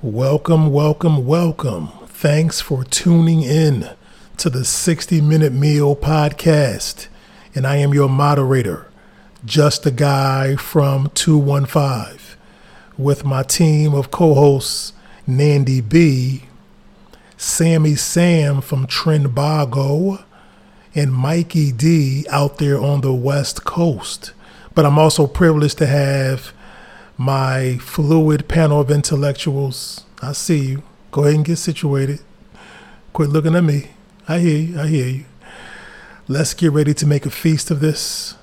[0.00, 1.88] Welcome, welcome, welcome.
[2.06, 3.90] Thanks for tuning in
[4.36, 7.08] to the 60 Minute Meal Podcast.
[7.52, 8.86] And I am your moderator,
[9.44, 12.36] Just a Guy from 215,
[12.96, 14.92] with my team of co hosts,
[15.26, 16.44] Nandy B,
[17.36, 20.22] Sammy Sam from Trinbago,
[20.94, 24.30] and Mikey D out there on the West Coast.
[24.76, 26.52] But I'm also privileged to have
[27.18, 30.04] my fluid panel of intellectuals.
[30.22, 30.82] I see you.
[31.10, 32.20] Go ahead and get situated.
[33.12, 33.90] Quit looking at me.
[34.28, 34.80] I hear you.
[34.80, 35.24] I hear you.
[36.28, 38.36] Let's get ready to make a feast of this.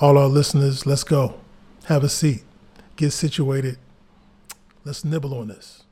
[0.00, 1.38] All our listeners, let's go.
[1.84, 2.42] Have a seat.
[2.96, 3.78] Get situated.
[4.84, 5.84] Let's nibble on this.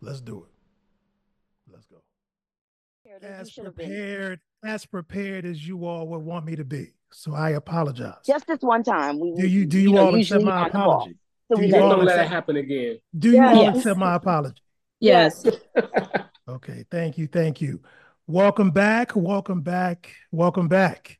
[0.00, 1.72] Let's do it.
[1.72, 1.96] Let's go.
[3.20, 6.92] As prepared, as prepared as you all would want me to be.
[7.10, 8.14] So I apologize.
[8.24, 9.18] Just this one time.
[9.18, 11.16] We, do you do you, you all accept my apology?
[11.52, 12.98] So do you all don't let it happen again.
[13.18, 13.56] Do you yes.
[13.56, 14.62] all accept my apology?
[15.00, 15.44] Yes.
[16.48, 16.84] okay.
[16.90, 17.26] Thank you.
[17.26, 17.82] Thank you.
[18.26, 19.14] Welcome back.
[19.14, 20.14] Welcome back.
[20.30, 21.18] Welcome back.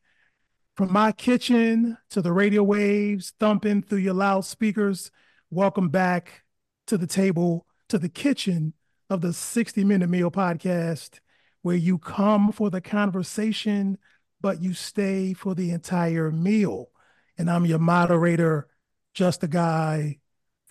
[0.74, 5.10] From my kitchen to the radio waves thumping through your loudspeakers,
[5.50, 6.44] welcome back
[6.86, 8.72] to the table, to the kitchen
[9.10, 11.20] of the 60 Minute Meal Podcast,
[11.60, 13.98] where you come for the conversation,
[14.40, 16.88] but you stay for the entire meal.
[17.36, 18.68] And I'm your moderator,
[19.12, 20.20] just a guy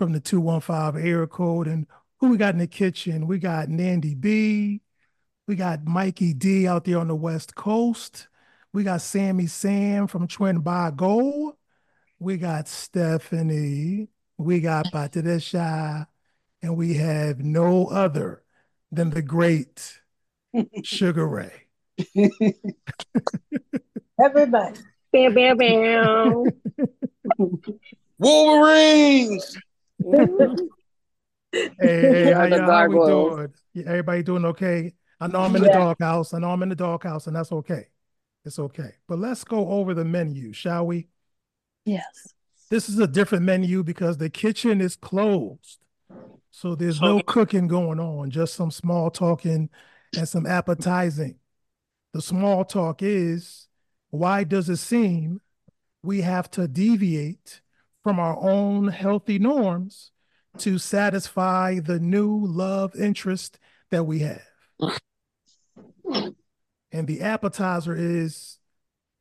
[0.02, 1.68] from the 215 area code.
[1.68, 1.86] And
[2.20, 3.28] who we got in the kitchen?
[3.28, 4.82] We got Nandy B.
[5.48, 8.28] We got Mikey D out there on the West Coast.
[8.74, 11.52] We got Sammy Sam from Twin By Trinbago.
[12.18, 14.08] We got Stephanie.
[14.40, 16.08] We got Patricia.
[16.64, 18.42] And we have no other
[18.92, 20.02] than the great
[20.84, 21.68] Sugar Ray.
[24.20, 24.80] Everybody.
[25.14, 26.44] Bam, bam, bam.
[28.18, 29.58] Wolverines.
[31.52, 33.54] Hey, hey, how, y'all, how we doing?
[33.86, 34.94] Everybody doing okay?
[35.20, 35.70] I know I'm in yeah.
[35.70, 36.34] the doghouse.
[36.34, 37.88] I know I'm in the doghouse, and that's okay.
[38.44, 38.94] It's okay.
[39.08, 41.08] But let's go over the menu, shall we?
[41.86, 42.34] Yes.
[42.70, 45.80] This is a different menu because the kitchen is closed.
[46.52, 49.70] So there's no cooking going on, just some small talking
[50.18, 51.36] and some appetizing.
[52.14, 53.68] The small talk is
[54.10, 55.42] why does it seem
[56.04, 57.62] we have to deviate
[58.04, 60.12] from our own healthy norms
[60.58, 64.42] to satisfy the new love interest that we have.
[66.92, 68.58] and the appetizer is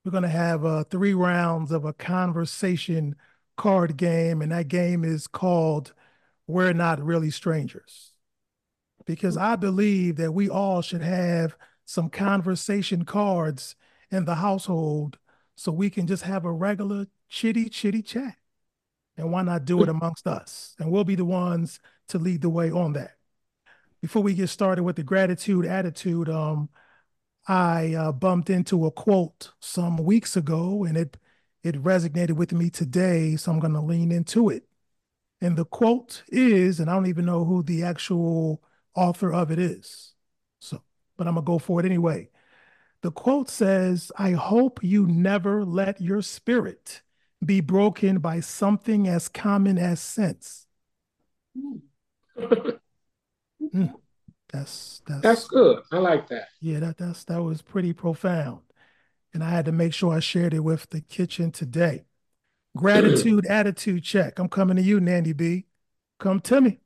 [0.05, 3.17] we're going to have uh, three rounds of a conversation
[3.57, 5.93] card game, and that game is called
[6.47, 8.13] We're Not Really Strangers.
[9.05, 13.77] Because I believe that we all should have some conversation cards
[14.11, 15.19] in the household
[15.57, 18.37] so we can just have a regular chitty chitty chat.
[19.21, 20.75] And why not do it amongst us?
[20.79, 23.17] And we'll be the ones to lead the way on that.
[24.01, 26.71] Before we get started with the gratitude attitude, um,
[27.47, 31.17] I uh, bumped into a quote some weeks ago, and it
[31.63, 34.67] it resonated with me today, so I'm going to lean into it.
[35.43, 38.63] And the quote is, and I don't even know who the actual
[38.95, 40.15] author of it is,
[40.61, 40.83] so
[41.17, 42.31] but I'm gonna go for it anyway.
[43.03, 47.03] The quote says, "I hope you never let your spirit."
[47.45, 50.67] Be broken by something as common as sense.
[51.57, 51.81] Mm.
[54.53, 55.83] That's that's that's good.
[55.93, 56.49] I like that.
[56.61, 58.61] Yeah, that that's that was pretty profound.
[59.33, 62.05] And I had to make sure I shared it with the kitchen today.
[62.77, 64.39] Gratitude attitude check.
[64.39, 65.67] I'm coming to you, Nandy B.
[66.19, 66.81] Come to me.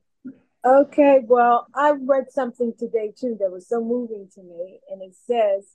[0.64, 5.14] Okay, well, I read something today too that was so moving to me, and it
[5.26, 5.74] says,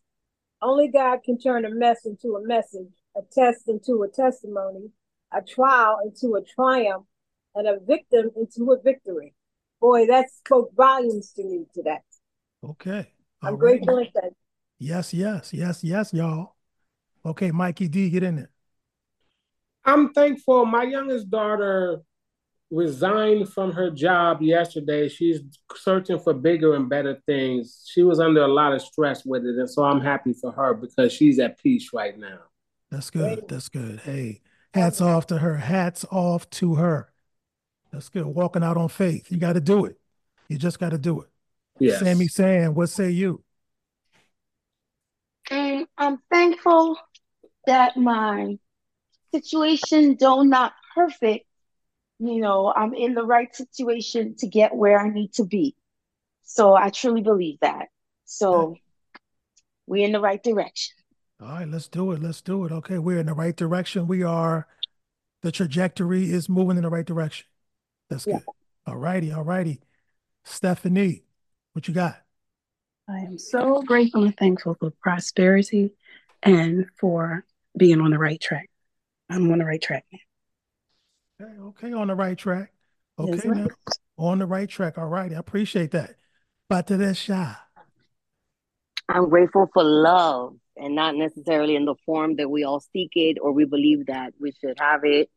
[0.62, 4.90] "Only God can turn a mess into a message, a test into a testimony,
[5.34, 7.06] a trial into a triumph,
[7.56, 9.34] and a victim into a victory.
[9.82, 12.00] Boy, that spoke volumes to me today.
[12.64, 13.12] Okay.
[13.42, 13.60] All I'm right.
[13.60, 14.38] grateful and thankful.
[14.80, 16.56] Yes, yes, yes, yes, y'all.
[17.26, 18.50] Okay, Mikey D, get in there.
[19.84, 20.66] I'm thankful.
[20.66, 22.02] My youngest daughter
[22.72, 25.10] resigned from her job yesterday.
[25.10, 25.42] She's
[25.76, 27.86] searching for bigger and better things.
[27.92, 29.58] She was under a lot of stress with it.
[29.58, 32.40] And so I'm happy for her because she's at peace right now.
[32.92, 33.48] That's good.
[33.48, 34.00] That's good.
[34.00, 34.42] Hey,
[34.74, 35.56] hats off to her.
[35.58, 37.12] Hats off to her.
[37.92, 38.26] That's good.
[38.26, 39.32] Walking out on faith.
[39.32, 40.00] You got to do it.
[40.48, 41.30] You just got to do it.
[41.80, 42.00] Yes.
[42.00, 43.44] Sammy Sam, what say you?
[45.50, 46.98] And I'm thankful
[47.66, 48.58] that my
[49.32, 51.46] situation, though not perfect,
[52.20, 55.76] you know, I'm in the right situation to get where I need to be.
[56.44, 57.88] So I truly believe that.
[58.26, 58.76] So
[59.88, 60.96] we're in the right direction.
[61.42, 62.22] All right, let's do it.
[62.22, 62.72] Let's do it.
[62.72, 64.08] Okay, we're in the right direction.
[64.08, 64.68] We are,
[65.42, 67.48] the trajectory is moving in the right direction.
[68.10, 68.44] That's good.
[68.86, 69.80] All righty, all righty.
[70.44, 71.24] Stephanie,
[71.74, 72.18] what you got?
[73.08, 75.94] I am so grateful and thankful for prosperity
[76.44, 77.46] and for
[77.78, 78.70] being on the right track.
[79.30, 80.20] I'm on the right track now.
[81.42, 82.74] Okay, okay, on the right track.
[83.18, 83.68] Okay, yes, now
[84.18, 84.98] on the right track.
[84.98, 86.16] All right, I appreciate that.
[86.68, 87.58] But to this shot.
[89.08, 93.38] I'm grateful for love and not necessarily in the form that we all seek it
[93.42, 95.30] or we believe that we should have it.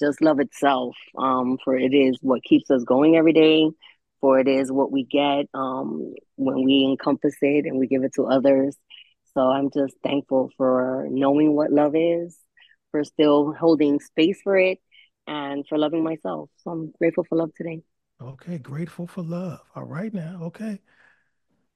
[0.00, 0.96] Just love itself.
[1.16, 3.68] Um, for it is what keeps us going every day.
[4.20, 8.14] For it is what we get um, when we encompass it and we give it
[8.14, 8.76] to others.
[9.34, 12.36] So I'm just thankful for knowing what love is,
[12.90, 14.78] for still holding space for it,
[15.28, 16.50] and for loving myself.
[16.58, 17.82] So I'm grateful for love today.
[18.20, 19.60] Okay, grateful for love.
[19.76, 20.40] All right now.
[20.44, 20.80] Okay.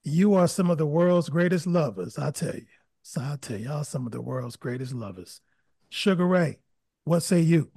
[0.02, 2.66] You are some of the world's greatest lovers, I tell you.
[3.02, 5.40] So I tell y'all some of the world's greatest lovers.
[5.88, 6.60] Sugar Ray,
[7.04, 7.70] what say you?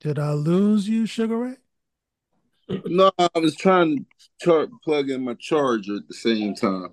[0.00, 1.56] Did I lose you, Sugar Ray?
[2.84, 4.04] No, I was trying to
[4.42, 6.90] char- plug in my charger at the same time.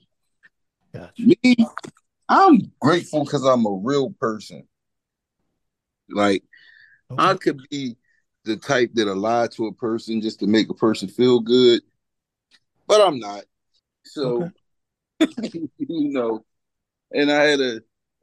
[0.93, 1.21] Gotcha.
[1.21, 1.55] Me,
[2.29, 4.65] I'm grateful because I'm a real person.
[6.09, 6.43] Like,
[7.11, 7.21] okay.
[7.21, 7.97] I could be
[8.45, 11.81] the type that'll lie to a person just to make a person feel good,
[12.87, 13.43] but I'm not.
[14.05, 14.49] So,
[15.21, 15.33] okay.
[15.77, 16.45] you know,
[17.13, 17.79] and I had a,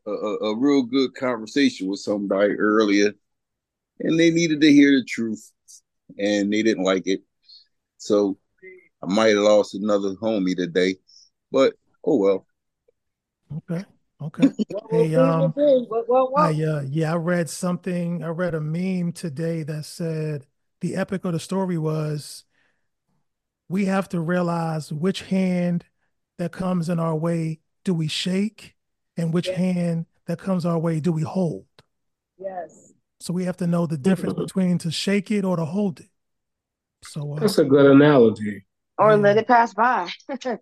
[0.06, 3.12] a a real good conversation with somebody earlier,
[4.00, 5.52] and they needed to hear the truth,
[6.18, 7.22] and they didn't like it.
[7.98, 8.38] So
[9.02, 10.96] I might have lost another homie today,
[11.50, 11.74] but
[12.04, 12.46] oh well.
[13.58, 13.84] Okay.
[14.20, 14.48] Okay.
[14.90, 15.52] Hey, um,
[16.36, 18.22] I, uh, yeah, I read something.
[18.22, 20.46] I read a meme today that said
[20.80, 22.44] the epic of the story was
[23.68, 25.84] we have to realize which hand
[26.38, 28.74] that comes in our way do we shake
[29.16, 31.66] and which hand that comes our way do we hold.
[32.38, 32.92] Yes.
[33.20, 36.08] So we have to know the difference between to shake it or to hold it.
[37.04, 38.64] So uh, that's a good analogy.
[38.98, 39.16] Or yeah.
[39.16, 40.08] let it pass by.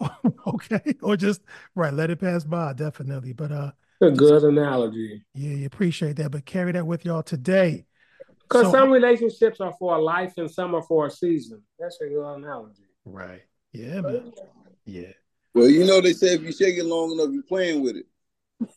[0.46, 1.42] okay, or just
[1.74, 3.32] right, let it pass by, definitely.
[3.32, 5.22] But uh, a good analogy.
[5.34, 7.84] Yeah, you appreciate that, but carry that with y'all today.
[8.42, 11.62] Because so, some relationships are for a life and some are for a season.
[11.78, 12.82] That's a good analogy.
[13.04, 13.42] Right.
[13.72, 14.32] Yeah, man.
[14.84, 15.12] Yeah.
[15.54, 18.06] Well, you know they say if you shake it long enough, you're playing with it.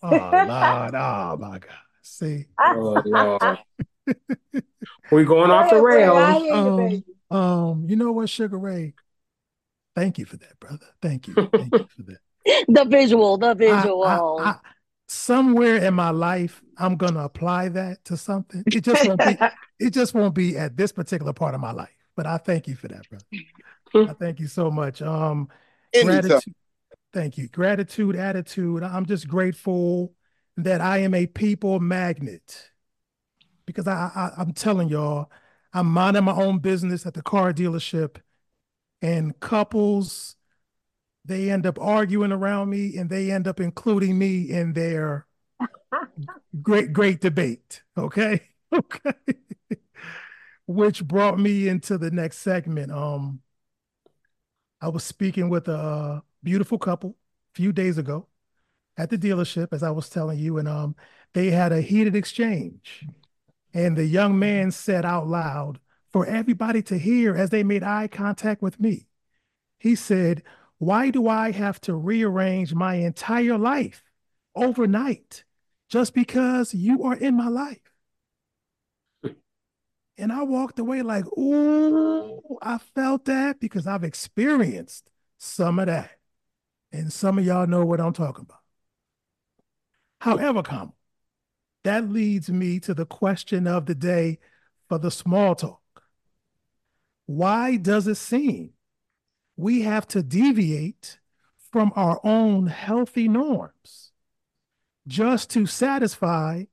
[0.03, 0.95] Oh Lord!
[0.95, 1.69] Oh my God!
[2.01, 2.45] See.
[2.59, 3.59] Oh Lord.
[5.11, 7.03] we going off the rails.
[7.31, 8.93] Um, um, you know what, Sugar Ray?
[9.95, 10.85] Thank you for that, brother.
[11.01, 11.33] Thank you.
[11.53, 12.65] Thank you for that.
[12.67, 14.03] the visual, the visual.
[14.03, 14.55] I, I, I,
[15.07, 18.63] somewhere in my life, I'm gonna apply that to something.
[18.67, 19.37] It just won't be.
[19.79, 21.95] it just won't be at this particular part of my life.
[22.15, 24.09] But I thank you for that, brother.
[24.11, 25.01] I thank you so much.
[25.01, 25.49] Um,
[25.93, 26.53] gratitude.
[27.15, 27.47] Thank you.
[27.47, 28.83] Gratitude, attitude.
[28.83, 30.13] I'm just grateful
[30.57, 32.71] that I am a people magnet
[33.65, 35.31] because I, I I'm telling y'all,
[35.73, 38.17] I'm minding my own business at the car dealership
[39.01, 40.35] and couples
[41.25, 45.27] they end up arguing around me and they end up including me in their
[46.61, 48.41] great great debate okay
[48.73, 49.13] okay
[50.67, 53.41] which brought me into the next segment um
[54.81, 57.17] i was speaking with a beautiful couple
[57.53, 58.27] a few days ago
[58.97, 60.95] at the dealership as i was telling you and um
[61.33, 63.05] they had a heated exchange
[63.75, 65.79] and the young man said out loud
[66.13, 69.05] for everybody to hear as they made eye contact with me.
[69.79, 70.43] He said,
[70.77, 74.01] Why do I have to rearrange my entire life
[74.55, 75.43] overnight
[75.89, 77.91] just because you are in my life?
[80.17, 86.11] And I walked away like, Ooh, I felt that because I've experienced some of that.
[86.95, 88.61] And some of y'all know what I'm talking about.
[90.21, 90.93] However, comma,
[91.83, 94.39] that leads me to the question of the day
[94.87, 95.81] for the small talk.
[97.25, 98.71] Why does it seem
[99.57, 101.19] we have to deviate
[101.71, 104.11] from our own healthy norms
[105.05, 106.63] just to satisfy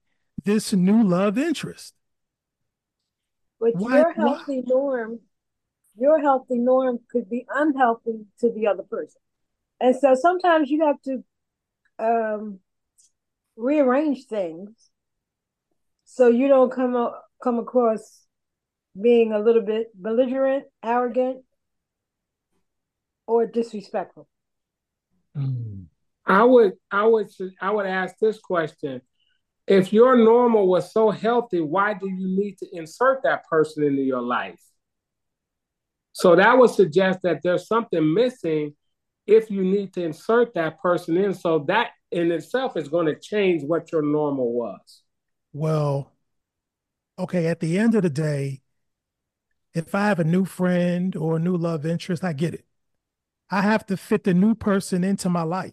[0.44, 1.94] this new love interest?
[3.58, 4.62] But why, your healthy why?
[4.66, 5.20] norm,
[5.98, 9.20] your healthy norm could be unhealthy to the other person.
[9.82, 11.24] And so sometimes you have to
[11.98, 12.60] um,
[13.56, 14.70] rearrange things
[16.04, 17.10] so you don't come
[17.42, 18.20] come across
[19.00, 21.42] being a little bit belligerent, arrogant,
[23.26, 24.28] or disrespectful?
[26.26, 27.28] I would, I would,
[27.60, 29.02] I would ask this question:
[29.66, 34.02] If your normal was so healthy, why do you need to insert that person into
[34.02, 34.60] your life?
[36.12, 38.76] So that would suggest that there's something missing
[39.26, 41.34] if you need to insert that person in.
[41.34, 45.02] So that in itself is going to change what your normal was.
[45.52, 46.12] Well,
[47.18, 48.62] okay, at the end of the day,
[49.74, 52.64] if I have a new friend or a new love interest, I get it.
[53.50, 55.72] I have to fit the new person into my life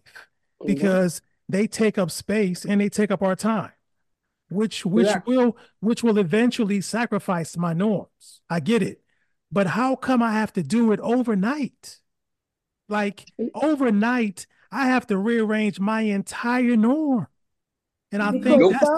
[0.66, 3.72] because they take up space and they take up our time,
[4.50, 5.22] which which yeah.
[5.26, 8.42] will which will eventually sacrifice my norms.
[8.50, 9.02] I get it.
[9.52, 12.00] But how come I have to do it overnight?
[12.90, 17.28] Like overnight, I have to rearrange my entire norm.
[18.12, 18.90] And I think that's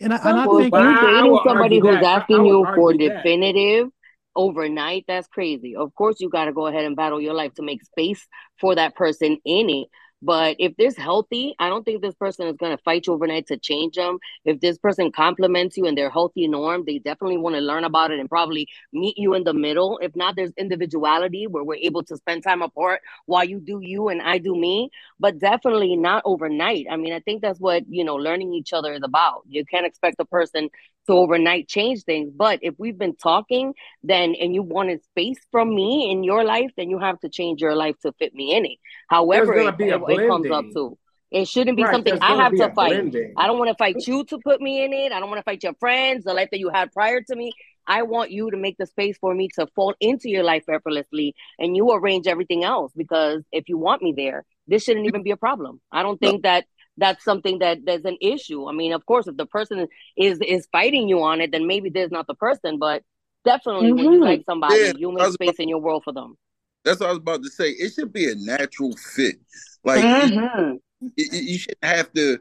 [0.00, 2.22] and I, and I think you're dating somebody who's that.
[2.22, 3.88] asking you for definitive
[4.34, 5.76] overnight, that's crazy.
[5.76, 8.26] Of course, you got to go ahead and battle your life to make space
[8.60, 9.88] for that person in it.
[10.24, 13.46] But if this healthy, I don't think this person is going to fight you overnight
[13.48, 14.18] to change them.
[14.46, 18.10] If this person compliments you and they're healthy norm, they definitely want to learn about
[18.10, 19.98] it and probably meet you in the middle.
[20.00, 24.08] If not, there's individuality where we're able to spend time apart while you do you
[24.08, 24.88] and I do me,
[25.20, 26.86] but definitely not overnight.
[26.90, 29.42] I mean, I think that's what, you know, learning each other is about.
[29.46, 30.70] You can't expect a person
[31.06, 32.32] to overnight change things.
[32.34, 36.70] But if we've been talking, then and you wanted space from me in your life,
[36.76, 38.78] then you have to change your life to fit me in it.
[39.08, 39.74] However,
[40.18, 40.98] it, it, comes up to.
[41.30, 42.90] It shouldn't be right, something I have to fight.
[42.90, 43.34] Blending.
[43.36, 45.12] I don't want to fight you to put me in it.
[45.12, 47.52] I don't want to fight your friends, the life that you had prior to me.
[47.86, 51.34] I want you to make the space for me to fall into your life effortlessly
[51.58, 55.32] and you arrange everything else because if you want me there, this shouldn't even be
[55.32, 55.80] a problem.
[55.92, 56.64] I don't think that
[56.96, 58.68] that's something that there's an issue.
[58.68, 61.90] I mean, of course, if the person is is fighting you on it, then maybe
[61.90, 63.02] there's not the person, but
[63.44, 63.96] definitely mm-hmm.
[63.96, 64.22] when you mm-hmm.
[64.22, 66.36] like somebody, yeah, you make space about, in your world for them.
[66.84, 67.70] That's what I was about to say.
[67.70, 69.36] It should be a natural fit.
[69.84, 70.76] Like mm-hmm.
[71.16, 72.38] it, it, you shouldn't have to.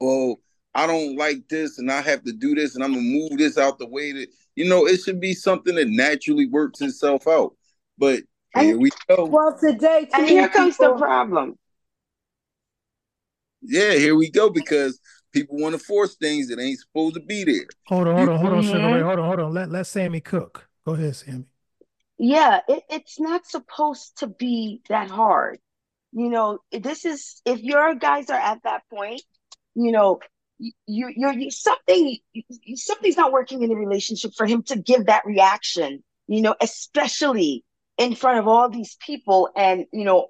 [0.00, 0.40] Well,
[0.74, 3.58] I don't like this, and I have to do this, and I'm gonna move this
[3.58, 4.86] out the way that you know.
[4.86, 7.54] It should be something that naturally works itself out.
[7.98, 8.22] But
[8.54, 9.26] here we go.
[9.26, 11.56] Well, today, and here comes the problem
[13.66, 15.00] yeah, here we go because
[15.32, 17.66] people want to force things that ain't supposed to be there.
[17.86, 19.02] Hold on, hold on, hold on, Sugar Ray.
[19.02, 19.52] Hold on, hold on.
[19.52, 20.68] Let let Sammy cook.
[20.84, 21.44] Go ahead, Sammy.
[22.18, 25.58] Yeah, it, it's not supposed to be that hard.
[26.12, 29.22] You know, this is if your guys are at that point,
[29.74, 30.20] you know,
[30.58, 32.16] you you're you, something
[32.74, 36.02] something's not working in the relationship for him to give that reaction.
[36.28, 37.64] You know, especially
[37.98, 40.28] in front of all these people, and you know,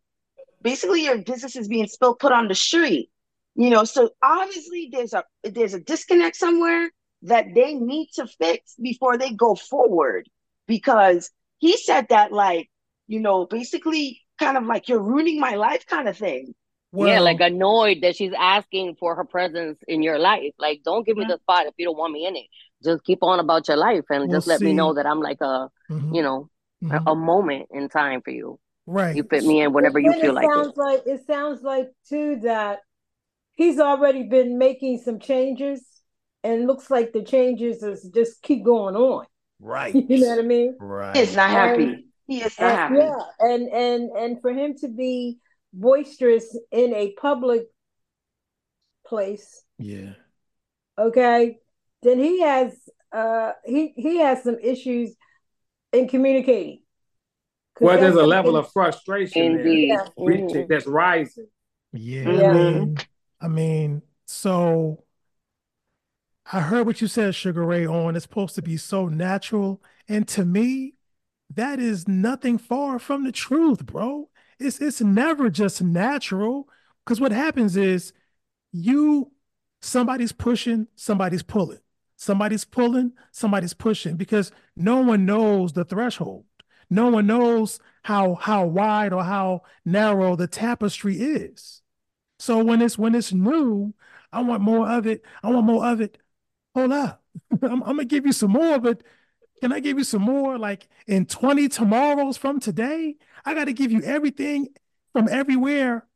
[0.63, 3.11] basically your business is being spilled put on the street
[3.55, 6.91] you know so obviously there's a there's a disconnect somewhere
[7.23, 10.29] that they need to fix before they go forward
[10.67, 12.71] because he said that like
[13.07, 16.55] you know basically kind of like you're ruining my life kind of thing
[16.93, 21.07] well, yeah like annoyed that she's asking for her presence in your life like don't
[21.07, 22.47] give me the spot if you don't want me in it
[22.85, 24.67] just keep on about your life and just let see.
[24.67, 26.15] me know that i'm like a mm-hmm.
[26.15, 26.49] you know
[26.83, 27.07] mm-hmm.
[27.07, 30.31] a, a moment in time for you right you fit me in whenever you feel
[30.31, 30.77] it like sounds it.
[30.77, 32.79] like it sounds like too that
[33.57, 35.83] he's already been making some changes
[36.45, 39.27] and looks like the changes is just keep going on.
[39.59, 39.95] Right.
[40.09, 40.77] You know what I mean?
[40.79, 41.17] Right.
[41.17, 42.06] He's not happy.
[42.29, 42.97] And, he is not happy.
[42.97, 45.39] Yeah, and and and for him to be
[45.73, 47.65] boisterous in a public
[49.07, 49.63] place.
[49.79, 50.13] Yeah.
[50.99, 51.59] Okay.
[52.03, 52.73] Then he has
[53.13, 55.15] uh he he has some issues
[55.93, 56.83] in communicating.
[57.81, 61.47] Well, there's a level of frustration there, reaching, that's rising.
[61.93, 62.31] Yeah.
[62.31, 62.51] yeah.
[62.51, 62.97] I mean,
[63.43, 65.05] I mean, so
[66.51, 69.83] I heard what you said, Sugar Ray, on it's supposed to be so natural.
[70.09, 70.96] And to me,
[71.55, 74.29] that is nothing far from the truth, bro.
[74.59, 76.69] It's it's never just natural.
[77.05, 78.13] Because what happens is
[78.73, 79.33] you
[79.81, 81.79] somebody's pushing, somebody's pulling.
[82.17, 86.47] Somebody's pulling, somebody's pushing because no one knows the threshold.
[86.89, 91.83] No one knows how how wide or how narrow the tapestry is.
[92.39, 93.95] So when it's when it's new,
[94.33, 95.23] I want more of it.
[95.43, 96.19] I want more of it.
[96.75, 97.23] Hold up.
[97.63, 99.03] I'm, I'm gonna give you some more, but
[99.61, 100.59] can I give you some more?
[100.59, 104.69] Like in 20 tomorrows from today, I got to give you everything
[105.13, 106.07] from everywhere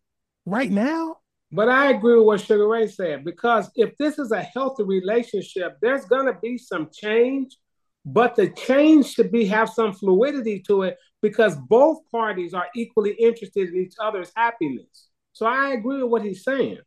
[0.46, 1.18] right now.
[1.52, 5.78] But I agree with what Sugar Ray said because if this is a healthy relationship,
[5.82, 7.56] there's gonna be some change,
[8.04, 13.12] but the change should be have some fluidity to it because both parties are equally
[13.12, 15.08] interested in each other's happiness.
[15.32, 16.78] So I agree with what he's saying.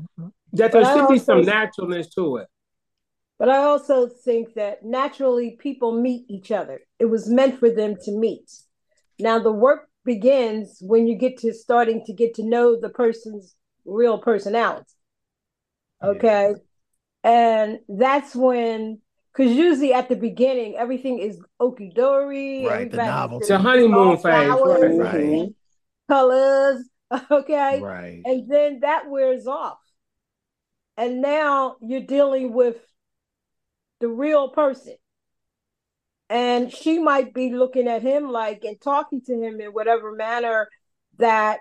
[0.00, 0.28] Mm-hmm.
[0.52, 2.48] That there should be some naturalness to it.
[3.38, 6.80] But I also think that naturally people meet each other.
[6.98, 8.50] It was meant for them to meet.
[9.18, 13.54] Now the work begins when you get to starting to get to know the person's
[13.84, 14.86] real personality.
[16.02, 16.52] Okay.
[16.52, 17.30] Yeah.
[17.30, 19.00] And that's when
[19.36, 22.64] because usually at the beginning everything is okie dory.
[22.64, 23.44] Right, the novelty.
[23.44, 25.48] It's a honeymoon phase, right, right.
[26.08, 26.88] Colors,
[27.30, 27.80] Okay.
[27.80, 28.22] Right.
[28.24, 29.78] And then that wears off.
[30.96, 32.76] And now you're dealing with
[34.00, 34.96] the real person.
[36.28, 40.68] and she might be looking at him like and talking to him in whatever manner
[41.18, 41.60] that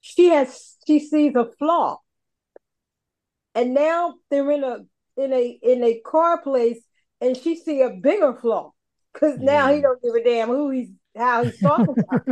[0.00, 1.98] she has she sees a flaw
[3.54, 4.78] and now they're in a
[5.16, 6.80] in a in a car place
[7.20, 8.70] and she see a bigger flaw
[9.12, 9.76] because now yeah.
[9.76, 12.28] he don't give a damn who he's how he's talking about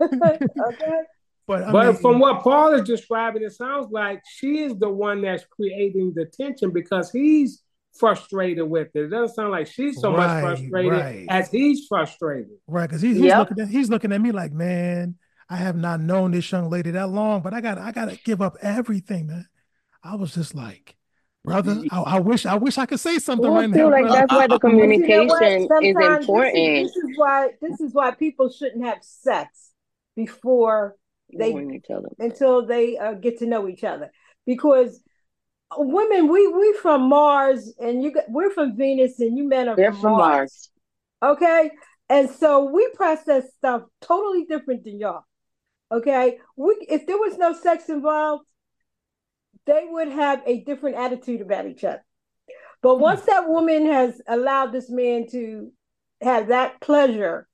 [0.02, 1.00] okay
[1.46, 5.20] but, but mean, from what Paul is describing, it sounds like she is the one
[5.20, 7.62] that's creating the tension because he's
[7.98, 9.04] frustrated with it.
[9.04, 11.26] It doesn't sound like she's so right, much frustrated right.
[11.28, 12.56] as he's frustrated.
[12.66, 13.38] Right, because he's, he's yep.
[13.38, 15.16] looking at he's looking at me like, man,
[15.48, 18.16] I have not known this young lady that long, but I got I got to
[18.24, 19.46] give up everything, man.
[20.02, 20.96] I was just like,
[21.44, 24.02] brother, I, I wish I wish I could say something well, right feel now.
[24.02, 26.54] like that's why the communication you know is important.
[26.54, 29.72] This is, this is why this is why people shouldn't have sex
[30.16, 30.96] before
[31.36, 31.52] they
[32.18, 34.10] until they uh, get to know each other
[34.46, 35.00] because
[35.76, 39.92] women, we we from Mars and you we're from Venus and you men are They're
[39.92, 40.70] from, from Mars.
[41.22, 41.36] Mars.
[41.36, 41.70] Okay.
[42.08, 45.24] And so we process stuff totally different than y'all.
[45.90, 46.38] Okay.
[46.56, 48.44] We if there was no sex involved,
[49.66, 52.04] they would have a different attitude about each other.
[52.82, 53.02] But hmm.
[53.02, 55.72] once that woman has allowed this man to
[56.20, 57.48] have that pleasure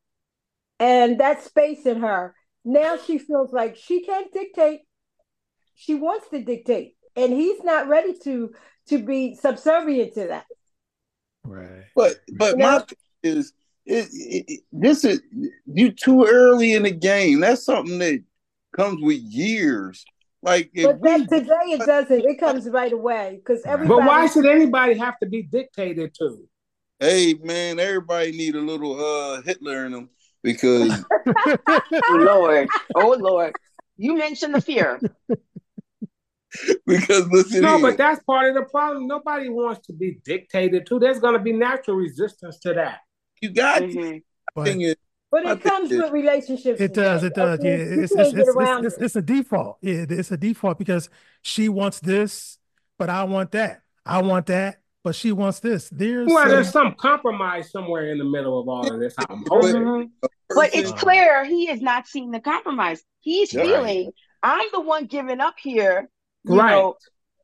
[0.79, 4.81] and that space in her, now she feels like she can't dictate.
[5.75, 8.53] She wants to dictate and he's not ready to
[8.89, 10.47] to be subservient to that.
[11.45, 11.85] Right.
[11.97, 12.85] But but you my know?
[13.23, 13.53] is
[13.87, 15.21] it, it, it, this is
[15.67, 17.41] you too early in the game.
[17.41, 18.23] That's something that
[18.77, 20.05] comes with years.
[20.43, 22.25] Like, but we, today it doesn't.
[22.25, 24.01] It comes right away because everybody.
[24.01, 26.49] But why should anybody have to be dictated to?
[26.99, 30.11] Hey man, everybody need a little uh Hitler in them
[30.43, 31.05] because.
[31.37, 33.55] oh Lord, oh Lord,
[33.99, 34.99] you mentioned the fear.
[36.87, 37.63] because listen.
[37.63, 37.91] No, here.
[37.91, 39.07] but that's part of the problem.
[39.07, 40.99] Nobody wants to be dictated to.
[40.99, 43.01] There's going to be natural resistance to that.
[43.41, 44.19] You got mm-hmm.
[44.55, 44.97] but, is,
[45.31, 46.81] but it comes with relationships.
[46.81, 47.23] It does.
[47.23, 47.61] It does.
[47.63, 49.79] Yeah, it's, it's, it's, it's, it's a default.
[49.81, 51.09] Yeah, it's a default because
[51.43, 52.59] she wants this,
[52.99, 53.83] but I want that.
[54.05, 55.89] I want that, but she wants this.
[55.91, 59.15] There's well, there's some compromise somewhere in the middle of all of this.
[59.29, 60.11] I'm hoping.
[60.53, 63.03] But it's clear he is not seeing the compromise.
[63.21, 63.65] He's right.
[63.65, 66.09] feeling I'm the one giving up here
[66.45, 66.75] you right.
[66.75, 66.97] know,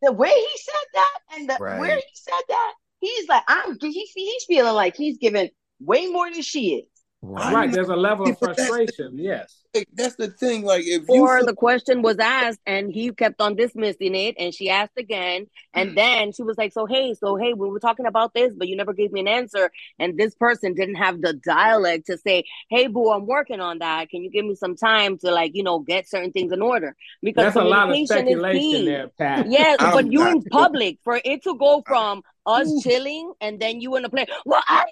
[0.03, 1.81] the way he said that and the right.
[1.81, 6.31] where he said that, he's like, I'm he's he's feeling like he's giving way more
[6.31, 6.96] than she is.
[7.29, 7.55] Right.
[7.55, 7.73] right.
[7.73, 9.19] There's a level of frustration.
[9.19, 9.63] Yes.
[9.93, 10.63] That's the thing.
[10.63, 14.71] Like if or the question was asked and he kept on dismissing it, and she
[14.71, 15.95] asked again, and mm.
[15.97, 18.77] then she was like, "So hey, so hey, we were talking about this, but you
[18.77, 22.87] never gave me an answer." And this person didn't have the dialect to say, "Hey,
[22.87, 24.09] boo, I'm working on that.
[24.09, 26.97] Can you give me some time to like, you know, get certain things in order?"
[27.23, 29.51] Because that's a lot of speculation there, Pat.
[29.51, 33.97] Yes, but you in public for it to go from us chilling and then you
[33.97, 34.27] in a plane.
[34.45, 34.87] Well, I'm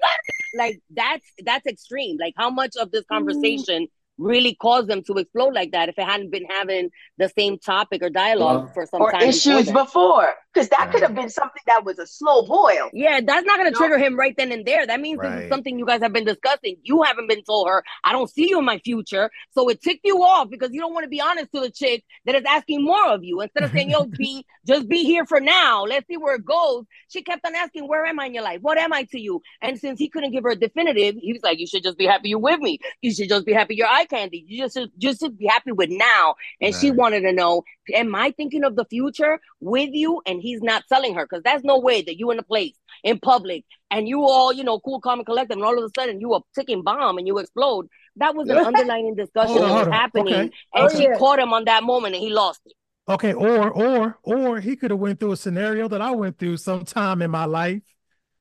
[0.57, 2.17] like that's that's extreme.
[2.19, 3.09] Like how much of this mm.
[3.09, 3.89] conversation
[4.19, 6.89] really caused them to explode like that if it hadn't been having
[7.19, 11.15] the same topic or dialogue for some or time issues before because that could have
[11.15, 12.91] been something that was a slow boil.
[12.93, 14.87] Yeah that's not going to trigger him right then and there.
[14.87, 15.35] That means right.
[15.35, 16.77] this is something you guys have been discussing.
[16.83, 19.31] You haven't been told her i don't see you in my future.
[19.53, 22.05] So it ticked you off because you don't want to be honest to the chick
[22.27, 23.41] that is asking more of you.
[23.41, 25.85] Instead of saying yo be just be here for now.
[25.85, 26.85] Let's see where it goes.
[27.09, 28.61] She kept on asking where am i in your life?
[28.63, 29.43] What am i to you?
[29.61, 32.07] And since he couldn't give her a definitive he was like you should just be
[32.07, 32.79] happy you're with me.
[33.03, 34.45] You should just be happy you're eye candy.
[34.47, 36.35] You just just be happy with now.
[36.61, 36.81] And right.
[36.81, 40.23] she wanted to know, am I thinking of the future with you?
[40.27, 43.19] And he's not selling her because that's no way that you in a place in
[43.19, 46.21] public and you all, you know, cool, calm, and collected, and all of a sudden
[46.21, 47.87] you a ticking bomb and you explode.
[48.17, 50.51] That was an underlying discussion that was happening, okay.
[50.75, 52.75] and oh, she caught him on that moment, and he lost it.
[53.09, 56.57] Okay, or or or he could have went through a scenario that I went through
[56.57, 57.83] sometime in my life.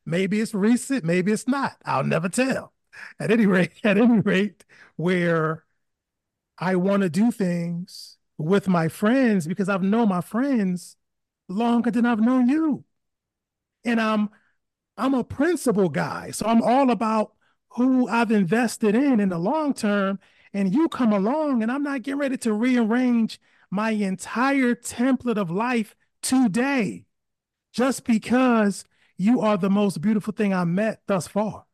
[0.06, 1.76] Maybe it's recent, maybe it's not.
[1.86, 2.74] I'll never tell.
[3.20, 4.64] At any rate, at any rate,
[4.96, 5.66] where
[6.58, 8.13] I want to do things
[8.46, 10.96] with my friends because I've known my friends
[11.48, 12.84] longer than I've known you.
[13.86, 14.30] And I'm
[14.98, 16.32] I'm a principal guy.
[16.32, 17.34] So I'm all about
[17.70, 20.20] who I've invested in in the long term.
[20.54, 23.40] And you come along and I'm not getting ready to rearrange
[23.72, 27.06] my entire template of life today
[27.74, 28.86] just because
[29.18, 31.66] you are the most beautiful thing I met thus far.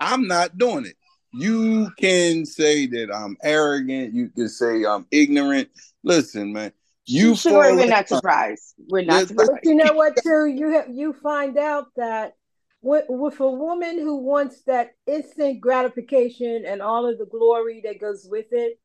[0.00, 0.96] I'm not doing it.
[1.32, 4.14] You can say that I'm arrogant.
[4.14, 5.68] You can say I'm ignorant.
[6.06, 6.72] Listen, man.
[7.04, 8.74] You sure we're not surprised.
[8.88, 9.50] We're not surprised.
[9.52, 10.46] But you know what, too?
[10.46, 12.34] You have you find out that
[12.80, 18.00] with, with a woman who wants that instant gratification and all of the glory that
[18.00, 18.78] goes with it,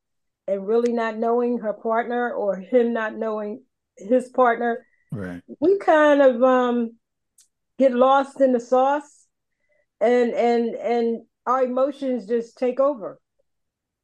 [0.48, 3.62] and really not knowing her partner or him not knowing
[3.96, 5.42] his partner, right?
[5.60, 6.96] We kind of um
[7.78, 9.26] get lost in the sauce,
[10.00, 13.20] and and and our emotions just take over.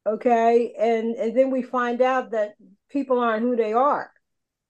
[0.07, 0.73] Okay.
[0.79, 2.53] And and then we find out that
[2.89, 4.11] people aren't who they are.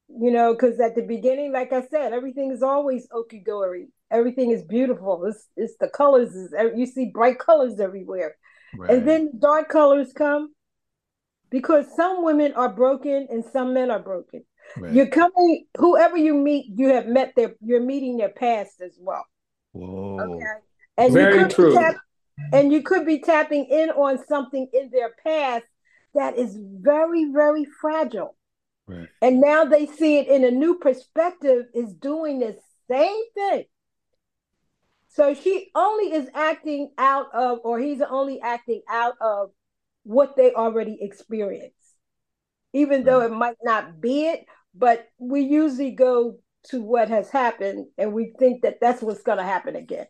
[0.09, 3.89] You know, because at the beginning, like I said, everything is always okie dokie.
[4.09, 5.23] Everything is beautiful.
[5.25, 8.35] It's it's the colors is you see bright colors everywhere.
[8.75, 8.89] Right.
[8.89, 10.53] And then dark colors come
[11.49, 14.43] because some women are broken and some men are broken.
[14.77, 14.93] Right.
[14.93, 19.25] You're coming, whoever you meet, you have met their, you're meeting their past as well.
[19.71, 20.19] Whoa.
[20.19, 20.45] Okay.
[20.97, 21.73] And Very you could true.
[21.73, 21.95] Tap,
[22.53, 25.65] and you could be tapping in on something in their past
[26.13, 28.35] that is very, very fragile.
[28.87, 29.07] Right.
[29.21, 32.57] And now they see it in a new perspective, is doing the
[32.89, 33.65] same thing.
[35.09, 39.51] So she only is acting out of, or he's only acting out of
[40.03, 41.75] what they already experienced,
[42.73, 44.45] even though it might not be it.
[44.73, 49.39] But we usually go to what has happened and we think that that's what's going
[49.39, 50.07] to happen again.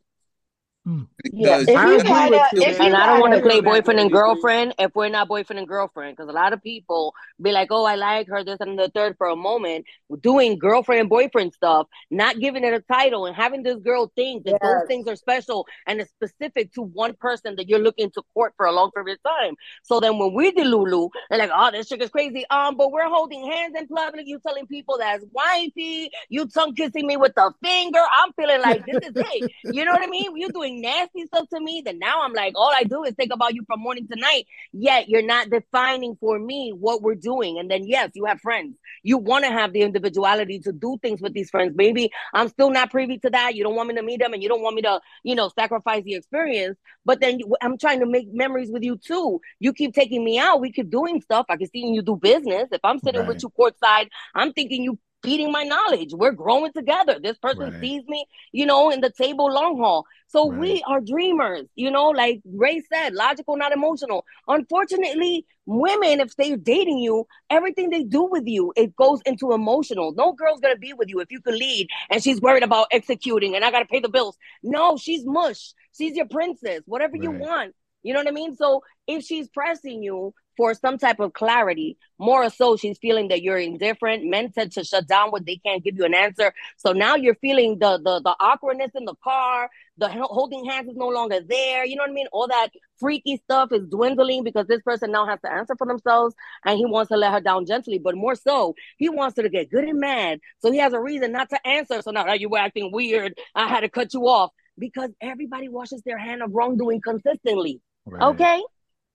[1.31, 4.73] Yeah, if you had a, if and I don't want to play boyfriend and girlfriend
[4.79, 7.95] if we're not boyfriend and girlfriend because a lot of people be like, "Oh, I
[7.95, 9.85] like her," this and the third for a moment,
[10.21, 14.45] doing girlfriend and boyfriend stuff, not giving it a title, and having this girl think
[14.45, 14.59] that yes.
[14.61, 18.53] those things are special and it's specific to one person that you're looking to court
[18.57, 19.55] for a long period of time.
[19.83, 22.91] So then when we do Lulu, they're like, "Oh, this chick is crazy." Um, but
[22.91, 24.25] we're holding hands in public.
[24.27, 26.09] You telling people that's wifey.
[26.29, 28.01] You tongue kissing me with the finger.
[28.17, 29.51] I'm feeling like this is it.
[29.65, 30.35] You know what I mean?
[30.35, 33.33] You're doing nasty stuff to me, then now I'm like, all I do is think
[33.33, 34.45] about you from morning to night.
[34.73, 37.59] Yet you're not defining for me what we're doing.
[37.59, 38.77] And then, yes, you have friends.
[39.03, 41.73] You want to have the individuality to do things with these friends.
[41.75, 43.55] Maybe I'm still not privy to that.
[43.55, 45.49] You don't want me to meet them and you don't want me to, you know,
[45.49, 46.77] sacrifice the experience.
[47.05, 49.41] But then you, I'm trying to make memories with you too.
[49.59, 50.61] You keep taking me out.
[50.61, 51.45] We keep doing stuff.
[51.49, 52.67] I can see you do business.
[52.71, 53.27] If I'm sitting right.
[53.27, 56.13] with you courtside, I'm thinking you feeding my knowledge.
[56.13, 57.19] We're growing together.
[57.21, 57.81] This person right.
[57.81, 60.05] sees me, you know, in the table long haul.
[60.27, 60.59] So right.
[60.59, 64.25] we are dreamers, you know, like Ray said, logical, not emotional.
[64.47, 70.13] Unfortunately, women, if they're dating you, everything they do with you, it goes into emotional.
[70.13, 73.55] No girl's gonna be with you if you can lead and she's worried about executing
[73.55, 74.37] and I gotta pay the bills.
[74.63, 75.73] No, she's mush.
[75.97, 77.23] She's your princess, whatever right.
[77.23, 77.73] you want.
[78.03, 78.55] You know what I mean?
[78.55, 81.97] So if she's pressing you, for some type of clarity.
[82.19, 84.25] More so, she's feeling that you're indifferent.
[84.25, 86.53] Men tend to shut down what they can't give you an answer.
[86.75, 89.69] So now you're feeling the the the awkwardness in the car.
[89.97, 91.85] The holding hands is no longer there.
[91.85, 92.27] You know what I mean?
[92.33, 96.35] All that freaky stuff is dwindling because this person now has to answer for themselves,
[96.65, 97.97] and he wants to let her down gently.
[97.97, 100.39] But more so, he wants her to get good and mad.
[100.61, 102.01] So he has a reason not to answer.
[102.01, 103.33] So now you were acting weird.
[103.55, 107.81] I had to cut you off because everybody washes their hand of wrongdoing consistently.
[108.09, 108.23] Right.
[108.23, 108.63] Okay.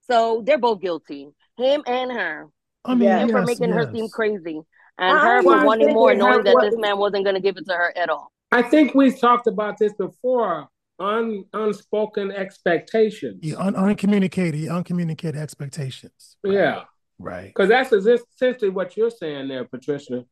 [0.06, 2.48] So they're both guilty, him and her.
[2.84, 3.86] I mean, him yes, for making yes.
[3.86, 4.60] her seem crazy,
[4.98, 7.66] and I her for wanting more, knowing that this man wasn't going to give it
[7.66, 8.30] to her at all.
[8.52, 10.68] I think we've talked about this before.
[11.00, 13.40] Un, unspoken expectations.
[13.42, 16.36] Yeah, un, uncommunicated, uncommunicated expectations.
[16.44, 16.54] Right.
[16.54, 16.82] Yeah.
[17.18, 17.46] Right.
[17.48, 20.24] Because that's essentially what you're saying there, Patricia.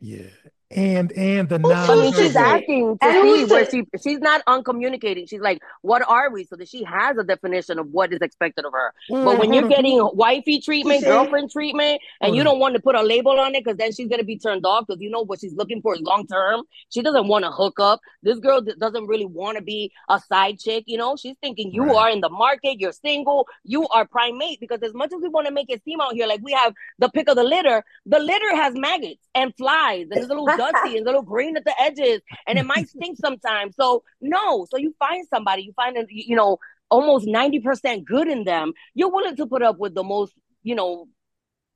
[0.00, 0.26] Yeah
[0.74, 1.90] and and the non.
[1.90, 5.26] I mean, she's asking to see where she she's not uncommunicating.
[5.26, 8.64] She's like, "What are we?" So that she has a definition of what is expected
[8.64, 8.92] of her.
[9.10, 10.16] Mm, but when you're getting on.
[10.16, 13.78] wifey treatment, girlfriend treatment, and you don't want to put a label on it because
[13.78, 16.26] then she's gonna be turned off because you know what she's looking for is long
[16.26, 16.62] term.
[16.90, 18.00] She doesn't want to hook up.
[18.22, 20.84] This girl doesn't really want to be a side chick.
[20.86, 21.96] You know, she's thinking you right.
[21.96, 22.80] are in the market.
[22.80, 23.46] You're single.
[23.64, 26.26] You are primate because as much as we want to make it seem out here
[26.26, 30.10] like we have the pick of the litter, the litter has maggots and flies and
[30.10, 33.74] there's a little and a little green at the edges, and it might stink sometimes.
[33.76, 36.58] So no, so you find somebody, you find a, you know
[36.90, 38.72] almost ninety percent good in them.
[38.94, 41.08] You're willing to put up with the most you know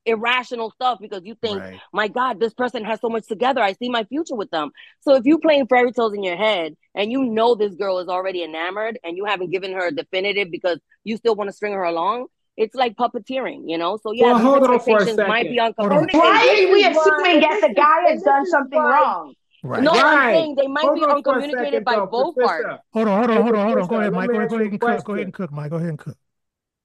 [0.09, 1.81] irrational stuff because you think, right.
[1.93, 3.61] my God, this person has so much together.
[3.61, 4.71] I see my future with them.
[5.01, 8.09] So if you playing fairy tales in your head and you know this girl is
[8.09, 11.75] already enamored and you haven't given her a definitive because you still want to string
[11.75, 12.27] her along,
[12.59, 13.97] it's like puppeteering, you know.
[13.97, 15.29] So yeah, well, hold on for a second.
[15.29, 16.07] might be uncomfortable.
[16.11, 19.35] Why are we assuming that the guy has done something wrong?
[19.63, 19.83] Right.
[19.83, 20.05] No, right.
[20.05, 22.79] I'm saying they might hold be uncommunicated by both parties.
[22.93, 23.87] Hold on, hold on, hold on, hold on.
[23.87, 24.29] Go ahead, Mike.
[24.29, 25.05] Go ahead, go ahead and cook.
[25.05, 25.71] Go ahead and cook, Mike.
[25.71, 26.17] Go ahead and cook.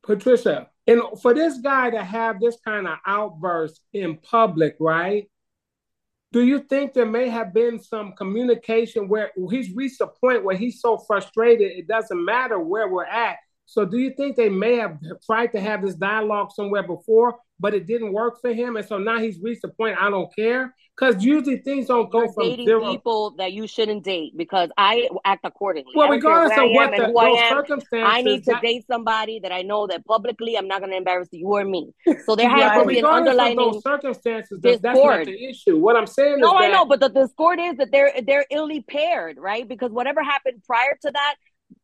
[0.04, 5.30] Patricia, and for this guy to have this kind of outburst in public, right?
[6.34, 10.58] Do you think there may have been some communication where he's reached a point where
[10.58, 13.38] he's so frustrated it doesn't matter where we're at?
[13.74, 17.74] So do you think they may have tried to have this dialogue somewhere before, but
[17.74, 20.76] it didn't work for him, and so now he's reached a point I don't care?
[20.96, 22.92] Because usually things don't go You're from dating zero.
[22.92, 25.92] people that you shouldn't date because I act accordingly.
[25.96, 29.64] Well, regardless of what the, those am, circumstances, I need to date somebody that I
[29.64, 31.96] know that publicly I'm not going to embarrass you or me.
[32.28, 34.60] So there has to be an underlying those circumstances.
[34.62, 35.80] That, that's not the issue.
[35.80, 38.46] What I'm saying no, is, no, I know, but the discord is that they're they're
[38.52, 39.68] illy paired, right?
[39.68, 41.36] Because whatever happened prior to that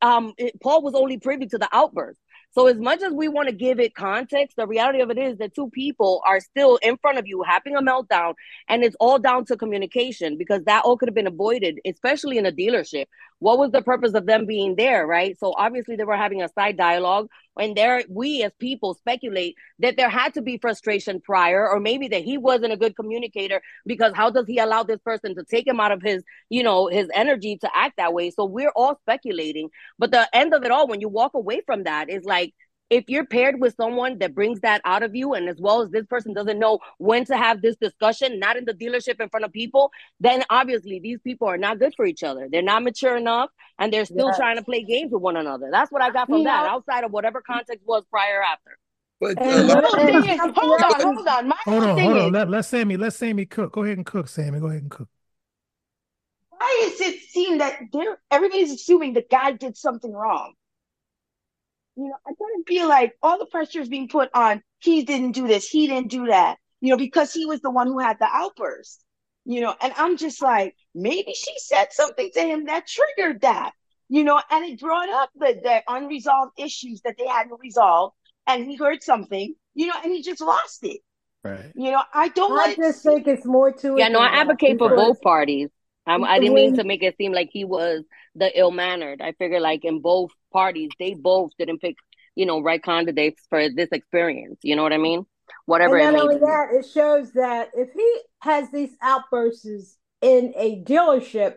[0.02, 2.20] um, it, Paul was only privy to the outburst.
[2.52, 5.38] So as much as we want to give it context, the reality of it is
[5.38, 8.34] that two people are still in front of you having a meltdown,
[8.68, 12.48] and it's all down to communication because that all could have been avoided, especially in
[12.48, 13.06] a dealership.
[13.40, 15.38] What was the purpose of them being there, right?
[15.40, 19.98] So obviously they were having a side dialogue, and there we as people speculate that
[19.98, 24.14] there had to be frustration prior, or maybe that he wasn't a good communicator because
[24.14, 27.08] how does he allow this person to take him out of his, you know, his
[27.14, 28.30] energy to act that way?
[28.30, 31.84] So we're all speculating, but the end of it all, when you walk away from
[31.84, 32.54] that, is like
[32.90, 35.90] if you're paired with someone that brings that out of you, and as well as
[35.90, 39.46] this person doesn't know when to have this discussion, not in the dealership in front
[39.46, 42.48] of people, then obviously these people are not good for each other.
[42.52, 44.38] They're not mature enough, and they're still yes.
[44.38, 45.70] trying to play games with one another.
[45.72, 46.64] That's what I got from yeah.
[46.64, 48.78] that, outside of whatever context was prior after.
[49.20, 52.32] But uh, hold on, hold on, My hold on, hold on.
[52.32, 53.74] Let, let Sammy, let Sammy cook.
[53.74, 54.60] Go ahead and cook, Sammy.
[54.60, 55.10] Go ahead and cook.
[56.52, 60.54] Why is it seem that there everybody's assuming the guy did something wrong?
[62.00, 65.04] You know, I kind of feel like all the pressure is being put on he
[65.04, 68.00] didn't do this, he didn't do that, you know, because he was the one who
[68.00, 69.04] had the outburst,
[69.44, 73.72] you know, and I'm just like, maybe she said something to him that triggered that,
[74.08, 78.16] you know, and it brought up the, the unresolved issues that they hadn't resolved,
[78.48, 81.02] and he heard something, you know, and he just lost it.
[81.44, 81.72] Right.
[81.76, 82.58] You know, I don't.
[82.58, 84.00] I just think it's more to it.
[84.00, 85.70] Yeah, no, I advocate for both parties.
[86.10, 88.04] I'm, I didn't mean to make it seem like he was
[88.36, 89.22] the ill mannered.
[89.22, 91.98] I figure like in both parties, they both didn't pick,
[92.36, 94.60] you know, right candidates for this experience.
[94.64, 95.26] You know what I mean?
[95.66, 95.98] Whatever.
[95.98, 96.42] And not only be.
[96.42, 101.56] that, it shows that if he has these outbursts in a dealership,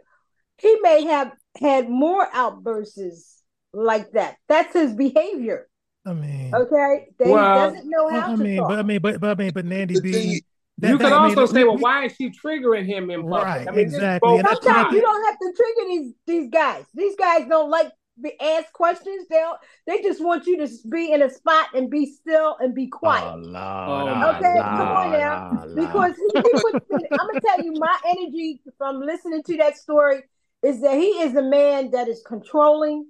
[0.58, 4.36] he may have had more outbursts like that.
[4.48, 5.68] That's his behavior.
[6.04, 8.68] I mean, okay, that well, he doesn't know how I to mean, talk.
[8.68, 10.42] but I mean, but but I mean, but Nandy B,
[10.82, 13.44] that, you can also say, well, why is she triggering him in public?
[13.44, 14.42] Right, I mean, exactly.
[14.42, 16.84] Sometimes you don't have to trigger these these guys.
[16.94, 19.26] These guys don't like be asked questions.
[19.30, 19.42] They
[19.86, 23.24] they just want you to be in a spot and be still and be quiet.
[23.24, 27.26] Oh, Lord, oh, ah, okay, Lord, come on now, ah, Lord, because he, he I'm
[27.28, 30.22] gonna tell you, my energy from listening to that story
[30.62, 33.06] is that he is a man that is controlling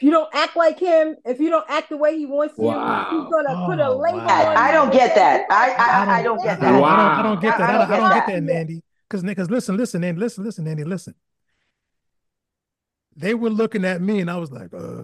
[0.00, 2.64] if you don't act like him, if you don't act the way he wants you,
[2.64, 3.06] wow.
[3.10, 4.48] he's gonna oh, put a label wow.
[4.48, 5.44] on I don't get that.
[5.50, 6.80] I I, I, don't, get that.
[6.80, 7.18] Wow.
[7.18, 7.68] I, don't, get that.
[7.68, 8.82] I don't, I don't get that, Nandy.
[9.06, 11.14] Because because listen, listen, Nandy, listen, listen, Nandy, listen.
[13.14, 15.02] They were looking at me, and I was like, uh,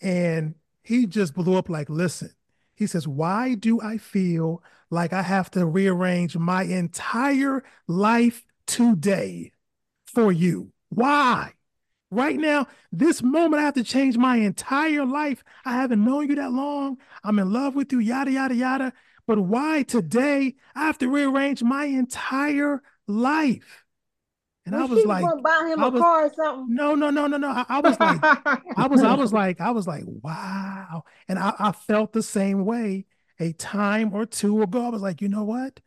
[0.00, 2.30] and he just blew up like, listen.
[2.74, 9.52] He says, Why do I feel like I have to rearrange my entire life today
[10.06, 10.72] for you?
[10.88, 11.52] Why?
[12.12, 15.42] Right now, this moment, I have to change my entire life.
[15.64, 16.98] I haven't known you that long.
[17.24, 18.92] I'm in love with you, yada, yada, yada.
[19.26, 23.84] But why today I have to rearrange my entire life?
[24.66, 26.74] And well, I was like, buy him I a was, car or something.
[26.74, 27.48] No, no, no, no, no.
[27.48, 28.20] I, I was like,
[28.76, 31.04] I was, I was like, I was like, wow.
[31.28, 33.06] And I, I felt the same way
[33.40, 34.84] a time or two ago.
[34.84, 35.80] I was like, you know what?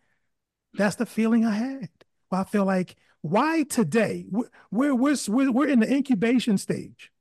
[0.73, 1.89] That's the feeling I had.
[2.31, 4.25] Well, I feel like why today?
[4.29, 7.11] We're, we're, we're, we're in the incubation stage.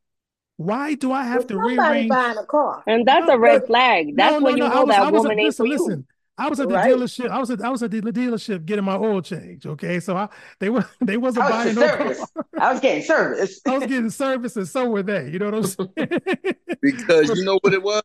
[0.56, 2.10] Why do I have to rearrange?
[2.10, 2.82] Buying a car.
[2.86, 4.14] And that's a red flag.
[4.14, 6.06] That's no, no, when you no, know was, that woman ain't listen, listen.
[6.36, 6.92] I was at the right?
[6.92, 7.30] dealership.
[7.30, 9.66] I was at I was at the dealership getting my oil change.
[9.66, 10.28] Okay, so I
[10.60, 12.18] they were they wasn't buying no service.
[12.18, 12.46] car.
[12.60, 13.60] I was getting service.
[13.66, 15.30] I was getting service, and so were they.
[15.30, 15.86] You know what I'm saying?
[16.82, 18.02] because you know what it was.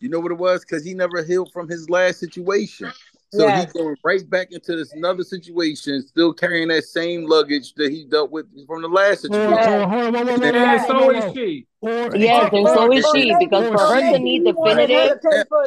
[0.00, 2.92] You know what it was because he never healed from his last situation.
[3.32, 3.64] So yes.
[3.64, 8.04] he's going right back into this another situation, still carrying that same luggage that he
[8.04, 9.52] dealt with from the last situation.
[9.52, 11.66] and so is she.
[11.82, 15.18] yes, and so is she, because for her to need definitive,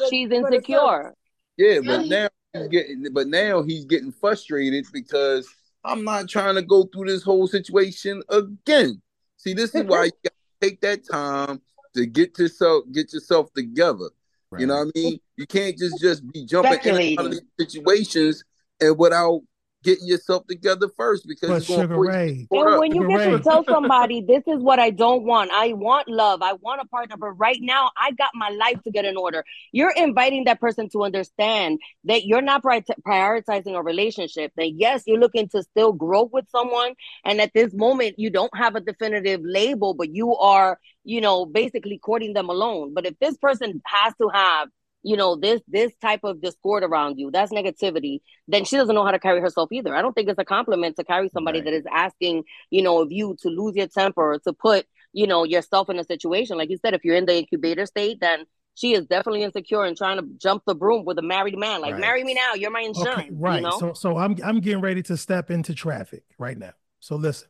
[0.10, 1.14] she's insecure.
[1.58, 5.48] Yeah, but now he's getting, but now he's getting frustrated because
[5.84, 9.02] I'm not trying to go through this whole situation again.
[9.38, 11.62] See, this is why you got to take that time
[11.96, 14.10] to get yourself get yourself together.
[14.52, 14.62] Right.
[14.62, 15.20] You know what I mean?
[15.40, 18.44] You can't just just be jumping in out of these situations
[18.82, 19.40] and without
[19.86, 22.46] getting yourself together first because but Sugar Ray.
[22.52, 23.32] And when you get Ray.
[23.32, 26.88] to tell somebody this is what I don't want, I want love, I want a
[26.88, 29.46] partner, but right now I got my life to get in order.
[29.72, 34.52] You're inviting that person to understand that you're not prioritizing a relationship.
[34.58, 38.56] That yes, you're looking to still grow with someone, and at this moment you don't
[38.58, 42.94] have a definitive label, but you are, you know, basically courting them alone.
[42.94, 44.68] But if this person has to have
[45.04, 49.06] you know this this type of discord around you that's negativity then she doesn't know
[49.06, 51.66] how to carry herself either i don't think it's a compliment to carry somebody right.
[51.66, 55.26] that is asking you know of you to lose your temper or to put you
[55.26, 58.46] know yourself in a situation like you said if you're in the incubator state then
[58.76, 61.94] she is definitely insecure and trying to jump the broom with a married man like
[61.94, 62.02] right.
[62.02, 63.80] marry me now you're my insurance okay, right you know?
[63.80, 67.48] so so i'm i'm getting ready to step into traffic right now so listen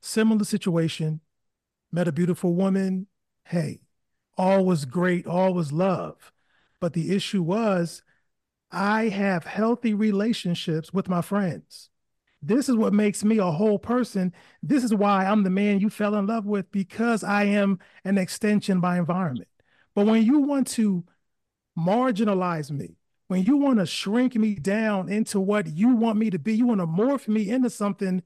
[0.00, 1.20] similar situation
[1.94, 3.06] met a beautiful woman.
[3.44, 3.80] Hey,
[4.36, 6.32] all was great, all was love.
[6.84, 8.02] But the issue was,
[8.70, 11.88] I have healthy relationships with my friends.
[12.42, 14.34] This is what makes me a whole person.
[14.62, 18.18] This is why I'm the man you fell in love with because I am an
[18.18, 19.48] extension by environment.
[19.94, 21.04] But when you want to
[21.78, 26.38] marginalize me, when you want to shrink me down into what you want me to
[26.38, 28.22] be, you want to morph me into something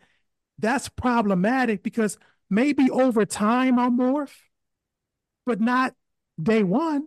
[0.58, 2.18] that's problematic because
[2.50, 4.34] maybe over time I'll morph,
[5.46, 5.94] but not
[6.42, 7.06] day one.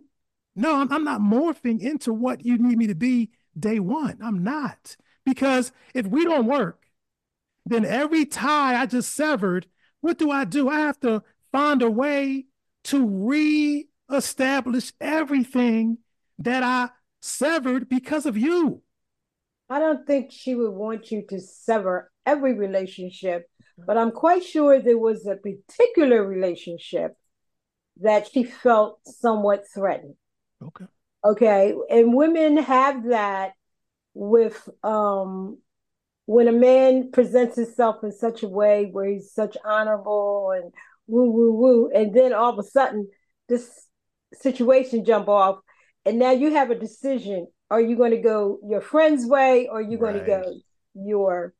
[0.54, 4.18] No, I'm, I'm not morphing into what you need me to be day one.
[4.22, 4.96] I'm not.
[5.24, 6.84] Because if we don't work,
[7.64, 9.66] then every tie I just severed,
[10.00, 10.68] what do I do?
[10.68, 12.46] I have to find a way
[12.84, 15.98] to re-establish everything
[16.38, 18.82] that I severed because of you.
[19.70, 24.80] I don't think she would want you to sever every relationship, but I'm quite sure
[24.80, 27.16] there was a particular relationship
[28.00, 30.14] that she felt somewhat threatened.
[30.62, 30.84] Okay.
[31.24, 31.74] Okay.
[31.90, 33.52] And women have that
[34.14, 35.58] with um
[36.26, 40.72] when a man presents himself in such a way where he's such honorable and
[41.06, 43.08] woo woo woo, and then all of a sudden
[43.48, 43.88] this
[44.34, 45.58] situation jump off,
[46.04, 49.78] and now you have a decision: are you going to go your friend's way, or
[49.78, 50.12] are you right.
[50.12, 50.54] going to go
[50.94, 51.54] your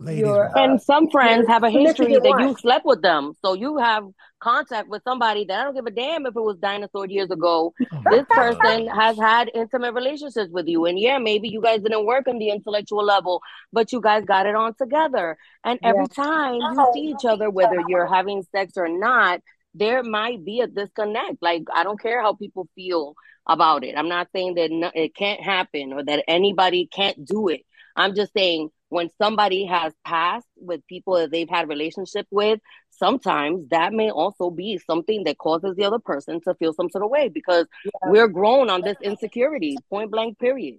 [0.00, 3.54] Ladies your, uh, and some friends have a history that you slept with them, so
[3.54, 4.04] you have
[4.38, 7.74] contact with somebody that I don't give a damn if it was dinosaur years ago.
[7.92, 12.06] Oh this person has had intimate relationships with you, and yeah, maybe you guys didn't
[12.06, 15.36] work on the intellectual level, but you guys got it on together.
[15.64, 16.24] And every yeah.
[16.24, 19.40] time you see each other, whether you're having sex or not,
[19.74, 21.38] there might be a disconnect.
[21.40, 23.14] Like I don't care how people feel
[23.48, 23.96] about it.
[23.96, 27.62] I'm not saying that no, it can't happen or that anybody can't do it.
[27.98, 33.68] I'm just saying when somebody has passed with people that they've had relationship with sometimes
[33.70, 37.10] that may also be something that causes the other person to feel some sort of
[37.10, 38.10] way because yeah.
[38.10, 40.78] we're grown on this insecurity point blank period.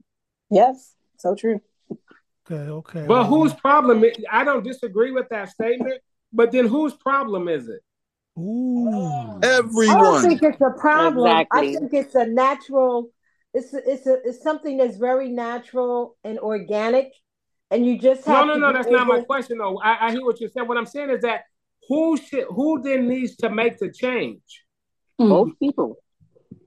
[0.50, 1.62] Yes so true.
[2.50, 3.06] Okay okay.
[3.08, 6.02] But um, whose problem is, i don't disagree with that statement
[6.34, 7.82] but then whose problem is it?
[8.38, 9.40] Ooh.
[9.44, 9.98] everyone.
[9.98, 11.28] I don't think it's a problem.
[11.28, 11.76] Exactly.
[11.76, 13.10] i think it's a natural
[13.54, 17.14] it's it's a, it's something that's very natural and organic
[17.72, 18.74] and you just have no, no, no.
[18.74, 18.98] That's able...
[18.98, 19.80] not my question, though.
[19.80, 20.68] I, I hear what you're saying.
[20.68, 21.44] What I'm saying is that
[21.88, 24.42] who should, who then needs to make the change?
[25.18, 25.66] Both hmm.
[25.66, 25.98] people.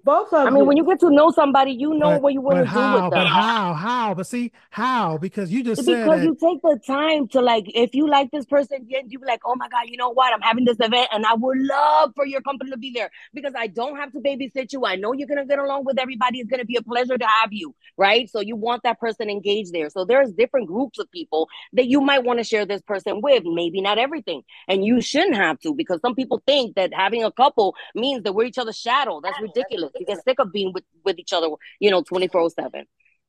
[0.04, 2.40] Both of I mean, when you get to know somebody, you know but, what you
[2.40, 3.10] want to do with them.
[3.10, 3.72] But how?
[3.72, 4.14] How?
[4.14, 5.16] But see, how?
[5.16, 8.44] Because you just because said you take the time to like, if you like this
[8.44, 10.34] person, then you be like, oh my god, you know what?
[10.34, 13.52] I'm having this event, and I would love for your company to be there because
[13.56, 14.84] I don't have to babysit you.
[14.84, 16.40] I know you're gonna get along with everybody.
[16.40, 18.28] It's gonna be a pleasure to have you, right?
[18.28, 19.88] So you want that person engaged there.
[19.88, 23.44] So there's different groups of people that you might want to share this person with.
[23.44, 27.30] Maybe not everything, and you shouldn't have to because some people think that having a
[27.30, 29.20] couple means that we're each other's shadow.
[29.22, 29.91] That's ridiculous.
[29.98, 31.48] You get sick of being with, with each other,
[31.80, 32.86] you know, 24 7.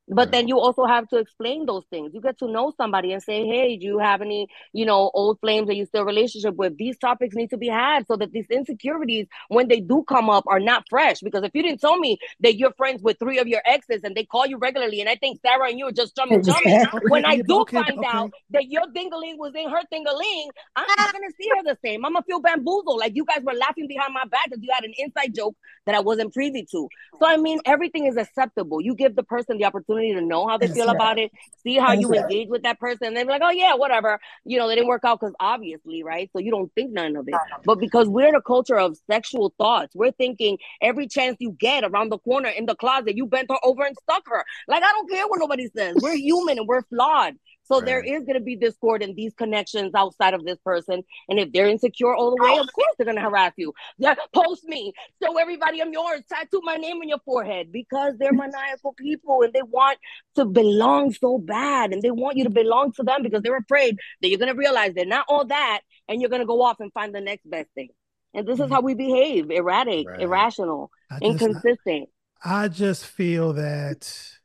[0.10, 2.12] But then you also have to explain those things.
[2.14, 5.40] You get to know somebody and say, "Hey, do you have any, you know, old
[5.40, 8.46] flames that you still relationship with?" These topics need to be had so that these
[8.50, 11.22] insecurities, when they do come up, are not fresh.
[11.22, 14.14] Because if you didn't tell me that you're friends with three of your exes and
[14.14, 16.86] they call you regularly, and I think Sarah and you are just jumping, jumping.
[17.08, 18.08] when I do okay, find okay.
[18.12, 21.12] out that your dingaling was in her dingaling, I'm not ah.
[21.14, 22.04] gonna see her the same.
[22.04, 24.84] I'm gonna feel bamboozled, like you guys were laughing behind my back because you had
[24.84, 26.90] an inside joke that I wasn't privy to.
[27.20, 28.82] So I mean, everything is acceptable.
[28.82, 31.32] You give the person the opportunity opportunity to know how they feel about it,
[31.64, 34.20] see how you engage with that person, and then be like, oh yeah, whatever.
[34.46, 36.30] You know, they didn't work out because obviously, right?
[36.34, 37.36] So you don't think none of it.
[37.66, 41.84] But because we're in a culture of sexual thoughts, we're thinking every chance you get
[41.84, 44.44] around the corner in the closet, you bent her over and stuck her.
[44.68, 45.98] Like I don't care what nobody says.
[46.00, 47.36] We're human and we're flawed.
[47.74, 47.86] So right.
[47.88, 51.02] there is going to be discord and these connections outside of this person.
[51.28, 53.74] And if they're insecure all the way, of course they're going to harass you.
[53.98, 58.32] Yeah, post me, show everybody I'm yours, tattoo my name on your forehead because they're
[58.32, 59.98] maniacal people and they want
[60.36, 63.98] to belong so bad and they want you to belong to them because they're afraid
[64.22, 66.80] that you're going to realize they're not all that and you're going to go off
[66.80, 67.90] and find the next best thing.
[68.36, 68.74] And this is mm-hmm.
[68.74, 70.22] how we behave erratic, right.
[70.22, 72.10] irrational, I inconsistent.
[72.46, 74.38] I, I just feel that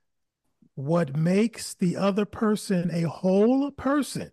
[0.78, 4.30] what makes the other person a whole person,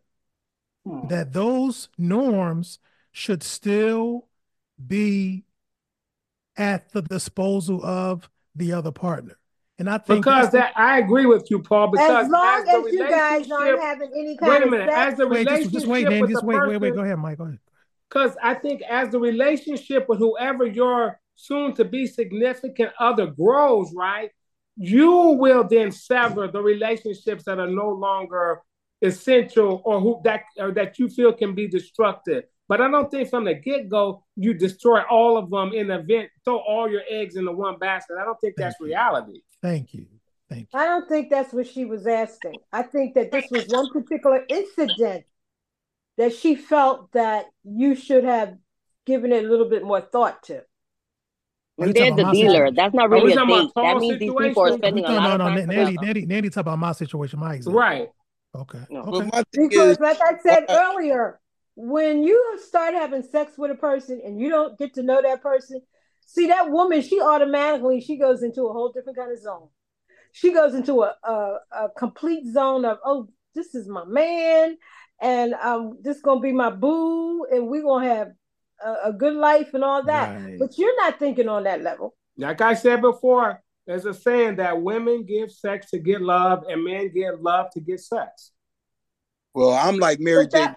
[0.85, 1.07] hmm.
[1.07, 2.77] that those norms
[3.11, 4.27] should still
[4.85, 5.43] be
[6.55, 9.39] at the disposal of the other partner.
[9.79, 11.87] And I think because that I agree with you, Paul.
[11.87, 15.17] Because as long as, as you guys aren't having any kind wait a minute, as
[15.17, 17.39] the wait, relationship just, just wait, man, just wait, person, wait, wait, go ahead, Mike,
[17.39, 17.59] go ahead.
[18.07, 23.91] Because I think as the relationship with whoever your soon to be significant other grows,
[23.95, 24.29] right?
[24.77, 28.61] You will then sever the relationships that are no longer
[29.01, 32.43] essential or who that or that you feel can be destructive.
[32.67, 35.99] But I don't think from the get go you destroy all of them in the
[35.99, 38.17] event, throw all your eggs in the one basket.
[38.19, 38.87] I don't think Thank that's you.
[38.87, 39.41] reality.
[39.61, 40.07] Thank you.
[40.49, 40.79] Thank you.
[40.79, 42.55] I don't think that's what she was asking.
[42.71, 45.25] I think that this was one particular incident
[46.17, 48.55] that she felt that you should have
[49.05, 50.63] given it a little bit more thought to.
[51.77, 52.71] And they're the dealer.
[52.71, 53.71] That's not really a date.
[53.75, 55.67] That means these people are spending a lot no, no, of time.
[55.67, 57.79] Nandy, Nandy, Nandy, talk about my situation, my example.
[57.79, 58.09] Right.
[58.55, 58.79] Okay.
[58.89, 59.01] No.
[59.01, 59.43] okay.
[59.51, 61.39] Because, is, like I said earlier,
[61.75, 65.41] when you start having sex with a person and you don't get to know that
[65.41, 65.81] person,
[66.25, 69.67] see that woman, she automatically she goes into a whole different kind of zone.
[70.31, 74.77] She goes into a a, a complete zone of oh, this is my man,
[75.21, 78.31] and um, this is gonna be my boo, and we're gonna have
[78.83, 80.41] a, a good life and all that.
[80.41, 80.59] Right.
[80.59, 82.15] But you're not thinking on that level.
[82.37, 86.83] Like I said before, there's a saying that women give sex to get love and
[86.83, 88.51] men give love to get sex.
[89.53, 90.67] Well, I'm like Mary J.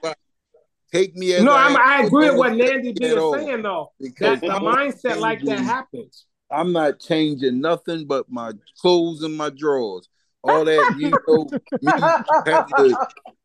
[0.93, 1.53] Take me as no.
[1.53, 3.93] I, I agree with what Nandy B is saying though.
[4.21, 6.25] That the mindset like that happens.
[6.51, 10.09] I'm not changing nothing but my clothes and my drawers.
[10.43, 11.49] All that you know,
[11.83, 11.93] me
[12.47, 12.97] have to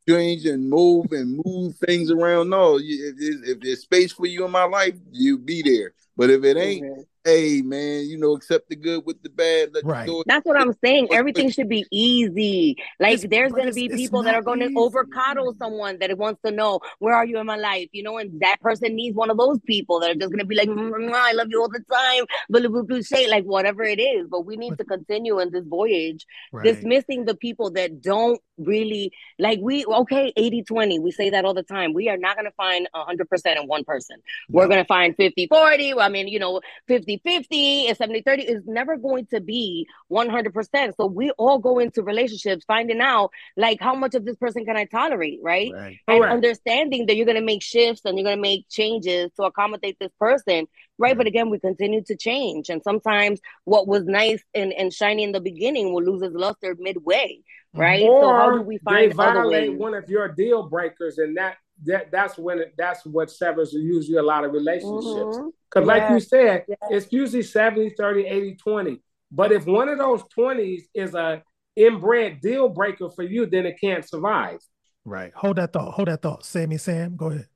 [0.08, 2.50] change and move and move things around.
[2.50, 5.94] No, if, if there's space for you in my life, you be there.
[6.16, 7.08] But if it ain't.
[7.24, 9.70] Hey man, you know, accept the good with the bad.
[9.84, 10.10] right.
[10.26, 11.10] That's what I'm saying.
[11.12, 12.78] Everything should be easy.
[13.00, 16.52] Like it's, there's gonna be people that are gonna over coddle someone that wants to
[16.52, 19.38] know where are you in my life, you know, and that person needs one of
[19.38, 21.70] those people that are just gonna be like, mm, mm, mm, I love you all
[21.70, 24.28] the time, blah, blah, blah, say like whatever it is.
[24.30, 26.64] But we need to continue in this voyage, right.
[26.64, 31.56] dismissing the people that don't really like we okay 80 20 we say that all
[31.56, 34.18] the time we are not going to find 100% in one person
[34.48, 38.44] we're going to find 50 40 I mean, you know, 50 50 and 70 30
[38.44, 40.94] is never going to be 100%.
[40.98, 44.78] So we all go into relationships finding out like how much of this person can
[44.78, 45.72] I tolerate, right?
[45.74, 45.98] right.
[46.08, 46.32] And right.
[46.32, 49.98] understanding that you're going to make shifts and you're going to make changes to accommodate
[50.00, 51.18] this person, right?
[51.18, 52.70] But again, we continue to change.
[52.70, 56.76] And sometimes what was nice and, and shiny in the beginning will lose its luster
[56.80, 57.40] midway,
[57.74, 58.04] right?
[58.04, 61.58] Or so how do we find they violate one of your deal breakers and that
[61.86, 65.38] that that's when it, that's what severs usually a lot of relationships.
[65.38, 65.48] Mm-hmm.
[65.74, 69.02] Because, like you said, it's usually 70, 30, 80, 20.
[69.32, 71.42] But if one of those 20s is a
[71.76, 74.60] inbred deal breaker for you, then it can't survive.
[75.06, 75.34] Right.
[75.36, 75.94] Hold that thought.
[75.94, 76.46] Hold that thought.
[76.46, 77.48] Sammy Sam, go ahead.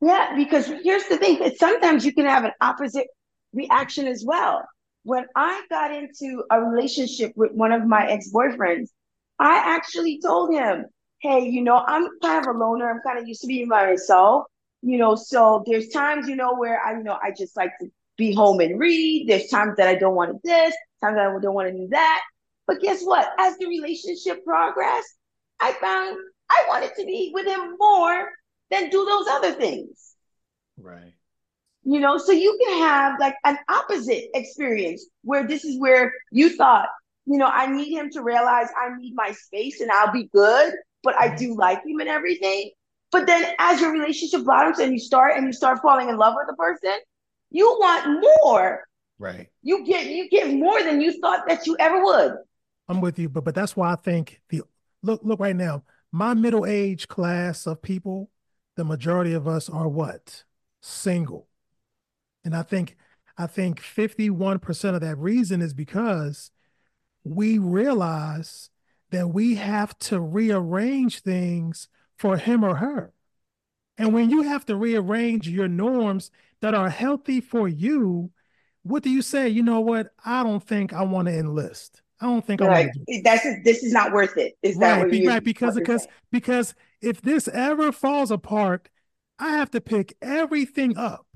[0.00, 3.06] Yeah, because here's the thing sometimes you can have an opposite
[3.52, 4.66] reaction as well.
[5.04, 8.88] When I got into a relationship with one of my ex boyfriends,
[9.38, 10.86] I actually told him,
[11.20, 12.90] hey, you know, I'm kind of a loner.
[12.90, 14.44] I'm kind of used to being by myself,
[14.84, 15.14] you know.
[15.14, 18.60] So there's times, you know, where I, you know, I just like to be home
[18.60, 19.28] and read.
[19.28, 21.88] There's times that I don't want to this, times that I don't want to do
[21.88, 22.22] that.
[22.66, 23.28] But guess what?
[23.38, 25.14] As the relationship progressed,
[25.60, 26.16] I found
[26.50, 28.30] I wanted to be with him more
[28.70, 30.14] than do those other things.
[30.78, 31.14] Right.
[31.84, 36.56] You know, so you can have like an opposite experience where this is where you
[36.56, 36.88] thought,
[37.26, 40.72] you know, I need him to realize I need my space and I'll be good
[41.04, 41.36] but I mm-hmm.
[41.36, 42.70] do like him and everything.
[43.14, 46.34] But then as your relationship blossoms and you start and you start falling in love
[46.36, 46.98] with the person,
[47.48, 48.82] you want more.
[49.20, 49.46] Right.
[49.62, 52.32] You get you get more than you thought that you ever would.
[52.88, 54.62] I'm with you, but but that's why I think the
[55.04, 58.30] look look right now, my middle age class of people,
[58.74, 60.42] the majority of us are what?
[60.82, 61.46] Single.
[62.44, 62.96] And I think
[63.38, 66.50] I think 51% of that reason is because
[67.22, 68.70] we realize
[69.12, 71.86] that we have to rearrange things
[72.16, 73.12] for him or her.
[73.96, 78.30] And when you have to rearrange your norms that are healthy for you,
[78.82, 79.48] what do you say?
[79.48, 80.12] You know what?
[80.24, 82.02] I don't think I want to enlist.
[82.20, 82.70] I don't think right.
[82.70, 83.22] I want to.
[83.22, 84.54] That's this is not worth it.
[84.62, 85.42] Is right, that be, right?
[85.42, 88.88] Because because because if this ever falls apart,
[89.38, 91.26] I have to pick everything up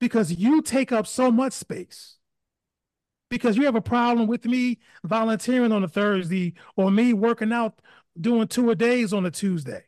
[0.00, 2.16] because you take up so much space
[3.30, 7.80] because you have a problem with me volunteering on a Thursday or me working out
[8.20, 9.84] doing two a days on a Tuesday.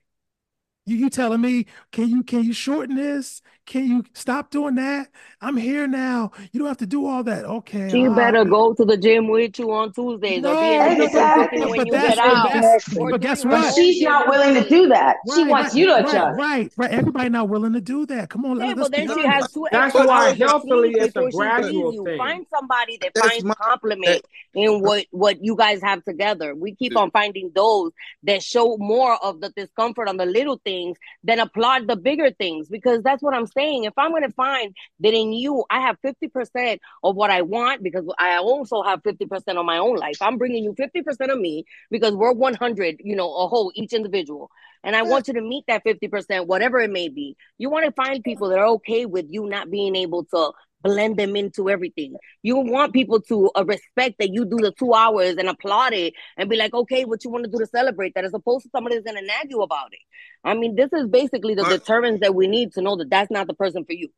[0.86, 3.42] You, you telling me, can you can you shorten this?
[3.66, 5.08] Can you stop doing that?
[5.40, 6.32] I'm here now.
[6.52, 7.44] You don't have to do all that.
[7.44, 7.88] Okay.
[7.88, 10.98] So you better go to the gym with you on Tuesdays no, or be in
[10.98, 11.60] the exactly.
[11.60, 12.80] when but you get out.
[13.10, 13.62] But guess what?
[13.62, 15.16] But she's not willing to do that.
[15.26, 16.38] Right, she wants right, you to right, adjust.
[16.38, 16.90] Right, right.
[16.90, 18.30] Everybody not willing to do that.
[18.30, 18.60] Come on.
[18.60, 22.18] Yeah, but then she has two That's why healthily it's a gradual thing.
[22.18, 26.54] Find somebody that That's finds my, compliment in what what you guys have together.
[26.54, 27.92] We keep on finding those
[28.24, 32.30] that show more of the discomfort on the little things things than applaud the bigger
[32.30, 33.84] things because that's what I'm saying.
[33.84, 37.82] If I'm going to find that in you, I have 50% of what I want
[37.82, 40.16] because I also have 50% of my own life.
[40.20, 44.50] I'm bringing you 50% of me because we're 100, you know, a whole, each individual.
[44.82, 47.36] And I want you to meet that 50%, whatever it may be.
[47.56, 50.52] You want to find people that are okay with you not being able to
[50.84, 52.14] blend them into everything.
[52.42, 56.12] You want people to uh, respect that you do the two hours and applaud it
[56.36, 58.70] and be like, okay, what you want to do to celebrate that, as opposed to
[58.70, 59.98] somebody that's going to nag you about it.
[60.44, 63.46] I mean, this is basically the deterrence that we need to know that that's not
[63.46, 64.08] the person for you.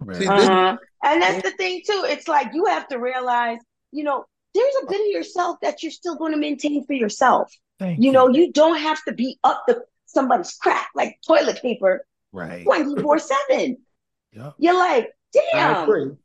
[0.00, 0.26] Right.
[0.26, 0.76] Uh-huh.
[1.04, 2.04] And that's the thing too.
[2.08, 3.58] It's like you have to realize,
[3.92, 7.52] you know, there's a bit of yourself that you're still going to maintain for yourself.
[7.78, 11.60] Thank you, you know, you don't have to be up the somebody's crack like toilet
[11.60, 13.76] paper right 24 7.
[14.58, 16.18] You're like, Damn.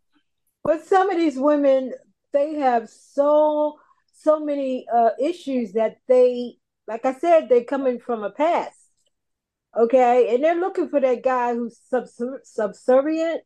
[0.63, 1.93] But some of these women,
[2.33, 3.79] they have so
[4.13, 6.57] so many uh, issues that they,
[6.87, 8.75] like I said, they're coming from a past.
[9.77, 11.79] Okay, and they're looking for that guy who's
[12.43, 13.41] subservient,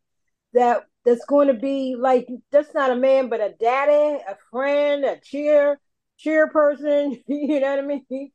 [0.54, 5.04] that that's going to be like that's not a man, but a daddy, a friend,
[5.04, 5.80] a cheer
[6.18, 7.22] cheer person.
[7.28, 8.32] you know what I mean?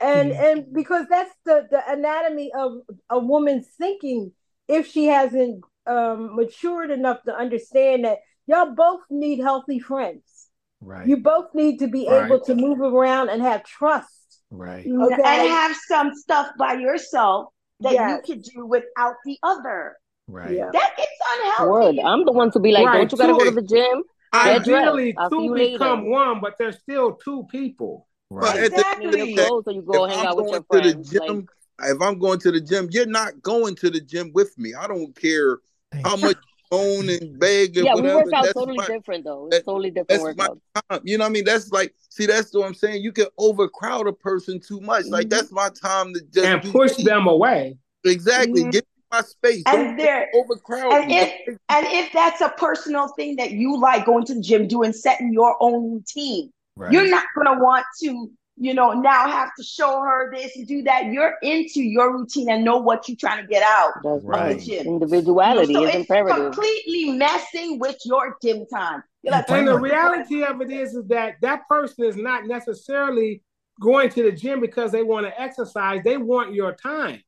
[0.00, 0.40] And mm.
[0.40, 2.72] and because that's the the anatomy of
[3.10, 4.32] a woman's thinking
[4.68, 10.48] if she hasn't um, matured enough to understand that y'all both need healthy friends.
[10.80, 11.06] Right.
[11.06, 12.26] You both need to be right.
[12.26, 14.40] able to move around and have trust.
[14.50, 14.84] Right.
[14.86, 15.14] Okay?
[15.14, 17.48] And have some stuff by yourself
[17.80, 18.20] that yes.
[18.26, 19.96] you could do without the other.
[20.26, 20.56] Right.
[20.56, 20.70] Yeah.
[20.72, 21.98] That gets unhealthy.
[21.98, 22.04] Word.
[22.04, 23.08] I'm the one to be like, right.
[23.08, 24.02] don't you gotta go to the gym?
[24.34, 28.08] Ideally, two become one, but there's still two people.
[28.30, 28.64] Right.
[28.64, 29.36] Exactly.
[29.36, 31.10] so you go hang out with your friends.
[31.10, 31.46] Gym,
[31.78, 34.72] like, if I'm going to the gym, you're not going to the gym with me.
[34.74, 35.58] I don't care
[36.04, 36.36] how much
[36.72, 38.18] own and beg and yeah, whatever.
[38.18, 39.46] we work out that's totally my, different though.
[39.46, 40.58] It's that, totally different workout.
[41.04, 41.44] You know what I mean?
[41.44, 43.02] That's like, see, that's what I'm saying.
[43.02, 45.04] You can overcrowd a person too much.
[45.04, 45.12] Mm-hmm.
[45.12, 47.76] Like that's my time to just and push them away.
[48.04, 48.62] Exactly.
[48.62, 48.70] Mm-hmm.
[48.70, 48.82] Give
[49.12, 49.62] my space.
[49.66, 50.92] And there overcrowd.
[50.92, 54.66] And if and if that's a personal thing that you like going to the gym,
[54.66, 56.90] doing setting your own routine, right.
[56.90, 60.82] you're not gonna want to you know, now have to show her this and do
[60.82, 61.06] that.
[61.06, 64.58] You're into your routine and know what you're trying to get out That's right.
[64.58, 64.86] the gym.
[64.86, 66.52] Individuality you know, so is imperative.
[66.52, 69.02] Completely messing with your gym time.
[69.24, 73.42] Like, and the reality of it is, is that that person is not necessarily
[73.80, 76.02] going to the gym because they want to exercise.
[76.04, 77.22] They want your time.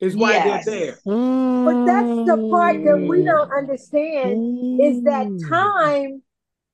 [0.00, 0.64] Is why yes.
[0.64, 0.98] they're there.
[1.04, 3.24] But that's the part that we mm.
[3.24, 5.48] don't understand is that mm.
[5.48, 6.22] time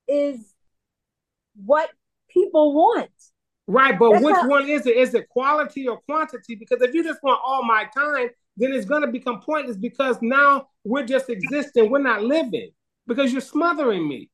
[0.08, 0.54] is
[1.62, 1.90] what
[2.30, 3.10] people want.
[3.70, 4.96] Right, but That's which how- one is it?
[4.96, 6.54] Is it quality or quantity?
[6.54, 10.16] Because if you just want all my time, then it's going to become pointless because
[10.22, 11.90] now we're just existing.
[11.90, 12.70] We're not living
[13.06, 14.30] because you're smothering me.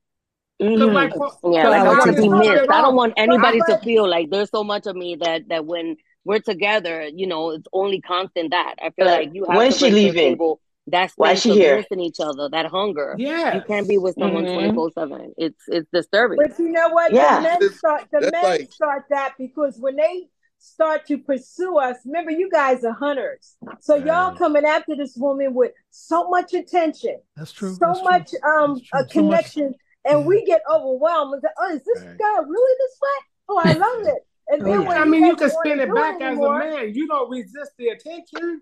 [0.62, 0.94] Mm-hmm.
[0.94, 1.12] Like,
[1.52, 2.70] yeah, like to be missed.
[2.70, 5.96] I don't want anybody to feel like there's so much of me that that when
[6.24, 8.76] we're together, you know, it's only constant that.
[8.80, 10.30] I feel like you have when she leaving.
[10.30, 14.14] Table, that's why she here missing each other that hunger yeah you can't be with
[14.18, 14.74] someone mm-hmm.
[14.74, 17.36] 24 7 it's it's disturbing but you know what yeah.
[17.36, 18.72] the men start the men like...
[18.72, 20.28] start that because when they
[20.58, 24.06] start to pursue us remember you guys are hunters so right.
[24.06, 28.62] y'all coming after this woman with so much attention that's true so that's much true.
[28.62, 30.26] um a connection so and yeah.
[30.26, 32.14] we get overwhelmed oh is this yeah.
[32.18, 33.08] guy really this way
[33.48, 36.20] oh i love it and oh, then oh, I mean, you can spin it back
[36.20, 36.94] as a man.
[36.94, 38.60] You don't resist the attention.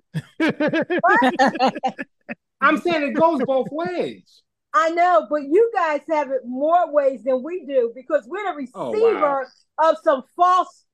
[2.61, 4.43] I'm saying it goes both ways.
[4.75, 8.57] I know, but you guys have it more ways than we do because we're the
[8.57, 9.45] receiver oh,
[9.81, 9.91] wow.
[9.91, 10.85] of some false.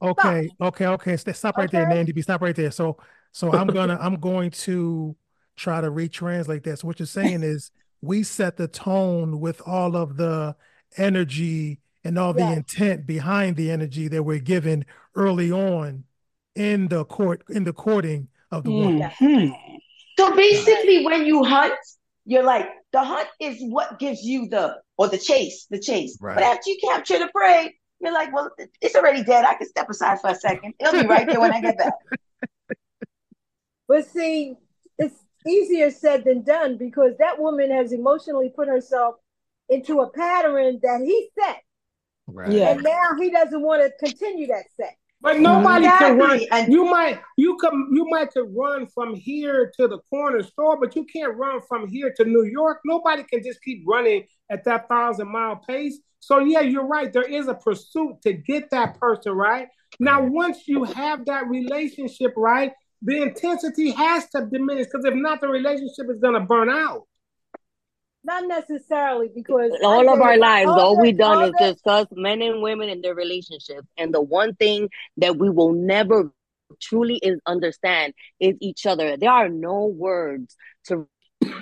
[0.00, 0.68] Okay, stuff.
[0.68, 1.16] okay, okay.
[1.16, 1.78] Stop right okay.
[1.78, 2.22] there, Nandy.
[2.22, 2.70] Stop right there.
[2.70, 2.96] So,
[3.32, 5.14] so I'm gonna, I'm going to
[5.56, 6.78] try to retranslate that.
[6.78, 7.70] So what you're saying is,
[8.00, 10.56] we set the tone with all of the
[10.96, 14.84] energy and all the intent behind the energy that we're given
[15.14, 16.04] early on
[16.54, 19.10] in the court in the courting of the woman.
[19.20, 19.54] Mm-hmm.
[20.18, 21.74] So basically, when you hunt,
[22.24, 26.18] you're like the hunt is what gives you the or the chase, the chase.
[26.20, 26.34] Right.
[26.34, 29.44] But after you capture the prey, you're like, well, it's already dead.
[29.44, 30.74] I can step aside for a second.
[30.78, 31.94] It'll be right there when I get back.
[33.88, 34.54] But see,
[34.98, 39.16] it's easier said than done because that woman has emotionally put herself
[39.68, 41.62] into a pattern that he set.
[42.32, 42.52] Right.
[42.52, 42.70] Yeah.
[42.70, 44.94] And now he doesn't want to continue that set.
[45.22, 46.08] But nobody exactly.
[46.08, 46.40] can run.
[46.50, 50.80] And you might you come you might could run from here to the corner store,
[50.80, 52.80] but you can't run from here to New York.
[52.86, 55.98] Nobody can just keep running at that thousand mile pace.
[56.20, 57.12] So yeah, you're right.
[57.12, 59.68] There is a pursuit to get that person right.
[59.98, 62.72] Now, once you have that relationship right,
[63.02, 67.02] the intensity has to diminish because if not, the relationship is gonna burn out.
[68.22, 72.60] Not necessarily because all of our lives, all, all we've done is discuss men and
[72.60, 73.86] women and their relationships.
[73.96, 76.30] And the one thing that we will never
[76.80, 79.16] truly is understand is each other.
[79.16, 80.54] There are no words
[80.84, 81.08] to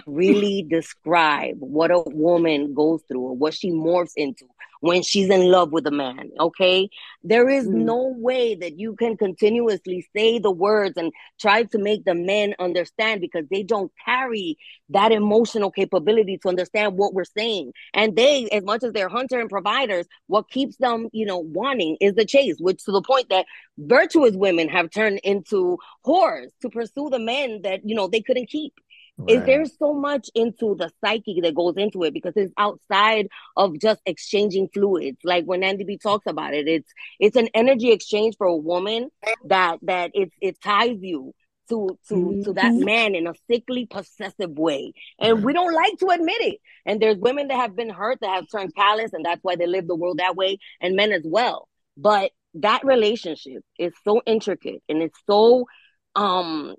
[0.07, 4.47] really describe what a woman goes through or what she morphs into
[4.81, 6.31] when she's in love with a man.
[6.39, 6.89] Okay.
[7.23, 7.75] There is mm.
[7.75, 12.55] no way that you can continuously say the words and try to make the men
[12.59, 14.57] understand because they don't carry
[14.91, 17.73] that emotional capability to understand what we're saying.
[17.95, 21.97] And they, as much as they're hunter and providers, what keeps them, you know, wanting
[22.01, 26.71] is the chase, which to the point that virtuous women have turned into whores to
[26.71, 28.75] pursue the men that, you know, they couldn't keep.
[29.19, 29.39] Right.
[29.39, 33.79] Is there's so much into the psyche that goes into it because it's outside of
[33.81, 35.19] just exchanging fluids.
[35.25, 39.11] Like when Nandy B talks about it, it's it's an energy exchange for a woman
[39.45, 41.35] that that it it ties you
[41.69, 42.43] to to mm-hmm.
[42.43, 42.85] to that mm-hmm.
[42.85, 47.19] man in a sickly possessive way and we don't like to admit it and there's
[47.19, 49.95] women that have been hurt that have turned callous and that's why they live the
[49.95, 55.19] world that way and men as well but that relationship is so intricate and it's
[55.29, 55.67] so
[56.15, 56.75] um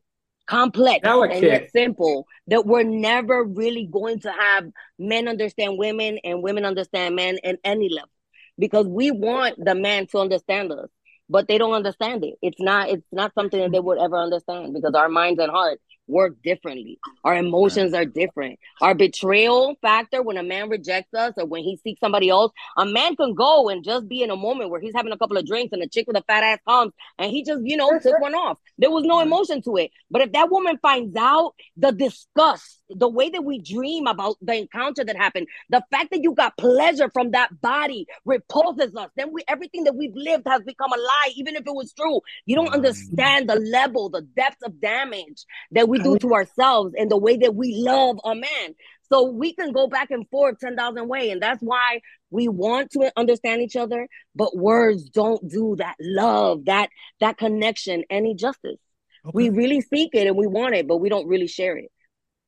[0.49, 1.43] complex Delicate.
[1.43, 4.65] and simple that we're never really going to have
[4.97, 8.09] men understand women and women understand men at any level
[8.57, 10.89] because we want the man to understand us
[11.29, 14.73] but they don't understand it it's not it's not something that they would ever understand
[14.73, 16.99] because our minds and hearts work differently.
[17.23, 18.59] Our emotions are different.
[18.81, 22.85] Our betrayal factor when a man rejects us or when he seeks somebody else, a
[22.85, 25.45] man can go and just be in a moment where he's having a couple of
[25.45, 28.19] drinks and a chick with a fat ass comes and he just, you know, took
[28.19, 28.57] one off.
[28.77, 29.91] There was no emotion to it.
[30.09, 34.55] But if that woman finds out the disgust, the way that we dream about the
[34.55, 39.09] encounter that happened, the fact that you got pleasure from that body repulses us.
[39.15, 42.21] Then we everything that we've lived has become a lie, even if it was true.
[42.45, 47.09] You don't understand the level, the depth of damage that we do to ourselves and
[47.09, 48.75] the way that we love a man.
[49.11, 51.31] So we can go back and forth 10,000 ways.
[51.31, 56.65] And that's why we want to understand each other, but words don't do that love,
[56.65, 56.89] that
[57.19, 58.77] that connection any justice.
[59.25, 59.31] Okay.
[59.33, 61.91] We really seek it and we want it, but we don't really share it.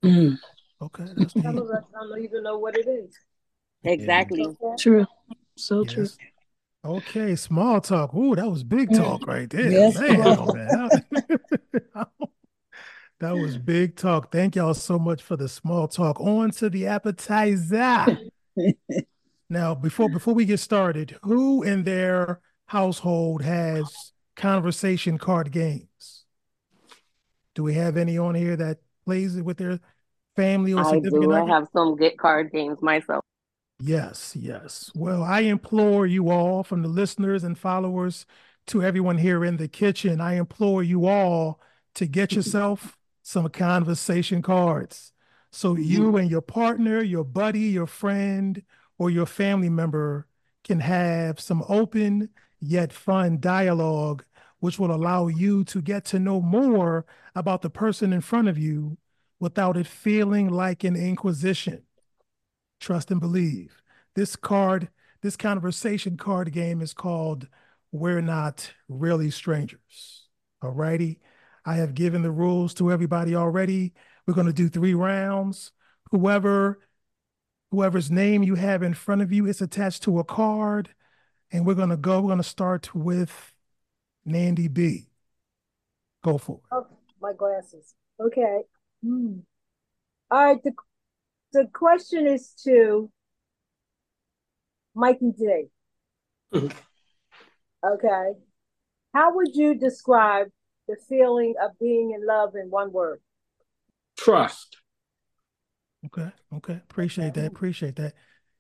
[0.04, 0.38] Mm.
[0.82, 1.06] Okay.
[1.28, 3.18] Some of us don't even know what it is.
[3.84, 4.46] Exactly.
[4.62, 4.76] Yeah.
[4.80, 5.08] True.
[5.58, 5.94] So yes.
[5.94, 6.08] true.
[6.84, 8.14] Okay, small talk.
[8.16, 9.70] Ooh, that was big talk right there.
[9.70, 10.00] Yes.
[10.00, 10.90] Man, oh, man.
[13.22, 14.32] That was big talk.
[14.32, 16.20] Thank y'all so much for the small talk.
[16.20, 18.18] On to the appetizer.
[19.50, 26.26] now, before before we get started, who in their household has conversation card games?
[27.54, 29.80] Do we have any on here that plays it with their
[30.36, 31.32] family or I do.
[31.32, 33.24] I have some get card games myself.
[33.80, 34.92] Yes, yes.
[34.96, 38.26] Well, I implore you all, from the listeners and followers
[38.68, 41.60] to everyone here in the kitchen, I implore you all
[41.96, 45.14] to get yourself some conversation cards.
[45.52, 45.84] So mm-hmm.
[45.84, 48.62] you and your partner, your buddy, your friend,
[48.98, 50.28] or your family member
[50.64, 54.24] can have some open yet fun dialogue,
[54.60, 57.06] which will allow you to get to know more
[57.36, 58.98] about the person in front of you
[59.40, 61.84] without it feeling like an inquisition.
[62.80, 63.82] Trust and believe.
[64.16, 64.90] This card,
[65.22, 67.48] this conversation card game is called
[67.92, 70.28] We're Not Really Strangers.
[70.62, 71.20] All righty.
[71.66, 73.94] I have given the rules to everybody already.
[74.26, 75.72] We're going to do three rounds.
[76.12, 76.80] Whoever
[77.72, 80.90] whoever's name you have in front of you is attached to a card.
[81.52, 82.22] And we're going to go.
[82.22, 83.54] We're going to start with
[84.26, 85.10] Nandy B.
[86.24, 86.62] Go for it.
[86.72, 86.88] Oh,
[87.22, 87.94] my glasses.
[88.20, 88.62] Okay.
[89.04, 89.40] Hmm.
[90.30, 90.64] All right.
[90.64, 90.72] The,
[91.54, 93.12] the question is to
[94.96, 95.66] Mikey D.
[96.54, 98.32] okay.
[99.14, 100.48] How would you describe
[100.88, 103.22] the feeling of being in love in one word?
[104.18, 104.78] Trust.
[106.06, 106.32] Okay.
[106.54, 106.80] Okay.
[106.90, 107.48] Appreciate that.
[107.48, 108.14] Appreciate that.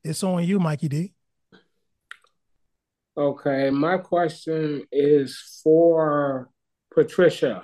[0.03, 1.13] It's on you, Mikey D.
[3.17, 3.69] Okay.
[3.69, 6.49] My question is for
[6.93, 7.63] Patricia.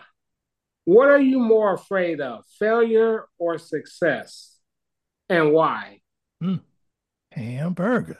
[0.86, 4.58] What are you more afraid of, failure or success?
[5.30, 5.99] And why?
[6.41, 6.62] Mm.
[7.32, 8.20] Hamburger.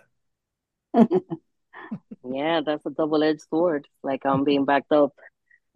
[0.94, 3.88] yeah, that's a double edged sword.
[4.04, 5.14] Like I'm being backed up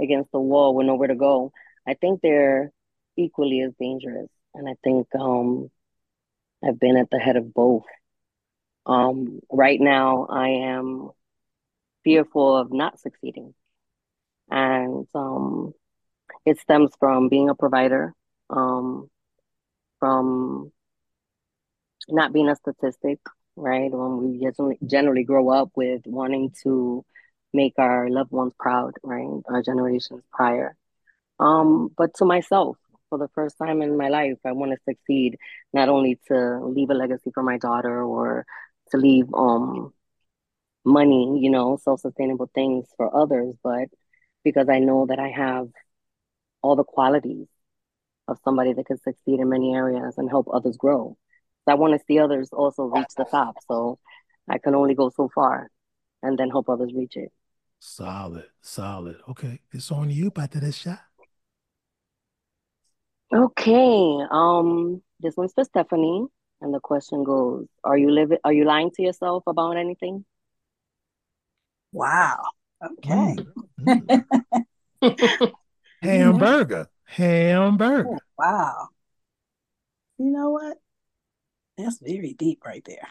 [0.02, 1.52] against the wall with nowhere to go.
[1.88, 2.72] I think they're
[3.18, 4.30] equally as dangerous.
[4.54, 5.70] And I think um,
[6.64, 7.86] I've been at the head of both.
[8.86, 11.12] Um, right now, I am
[12.04, 13.54] fearful of not succeeding.
[14.50, 15.74] And um,
[16.46, 18.14] it stems from being a provider,
[18.50, 19.10] um,
[20.00, 20.72] from
[22.10, 23.20] not being a statistic,
[23.56, 23.92] right?
[23.92, 27.06] When we generally, grow up with wanting to
[27.54, 29.42] make our loved ones proud, right?
[29.50, 30.76] Our generations prior.
[31.40, 32.78] Um, but to myself,
[33.10, 35.38] for the first time in my life, I want to succeed,
[35.74, 38.46] not only to leave a legacy for my daughter or
[38.92, 39.94] to leave um
[40.86, 43.90] money, you know, self-sustainable things for others, but
[44.44, 45.70] because I know that I have
[46.62, 47.48] all the qualities
[48.28, 51.18] of somebody that can succeed in many areas and help others grow.
[51.66, 53.56] So I want to see others also reach the top.
[53.68, 54.00] So
[54.50, 55.70] I can only go so far
[56.24, 57.32] and then help others reach it.
[57.84, 59.18] Solid, solid.
[59.28, 59.60] Okay.
[59.72, 61.00] It's on you, Parte de shot.
[63.34, 64.20] Okay.
[64.30, 66.28] Um, this one's for Stephanie.
[66.62, 70.26] And the question goes, are you living are you lying to yourself about anything?
[71.92, 72.38] Wow.
[72.86, 73.36] Okay.
[73.80, 74.26] Mm.
[76.04, 76.88] Hamburger.
[77.06, 78.18] Hamburger.
[78.38, 78.90] Wow.
[80.20, 80.78] You know what?
[81.80, 83.08] That's very deep right there.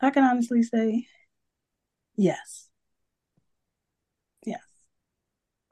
[0.00, 1.08] I can honestly say
[2.16, 2.36] yes.
[2.38, 2.69] Yes.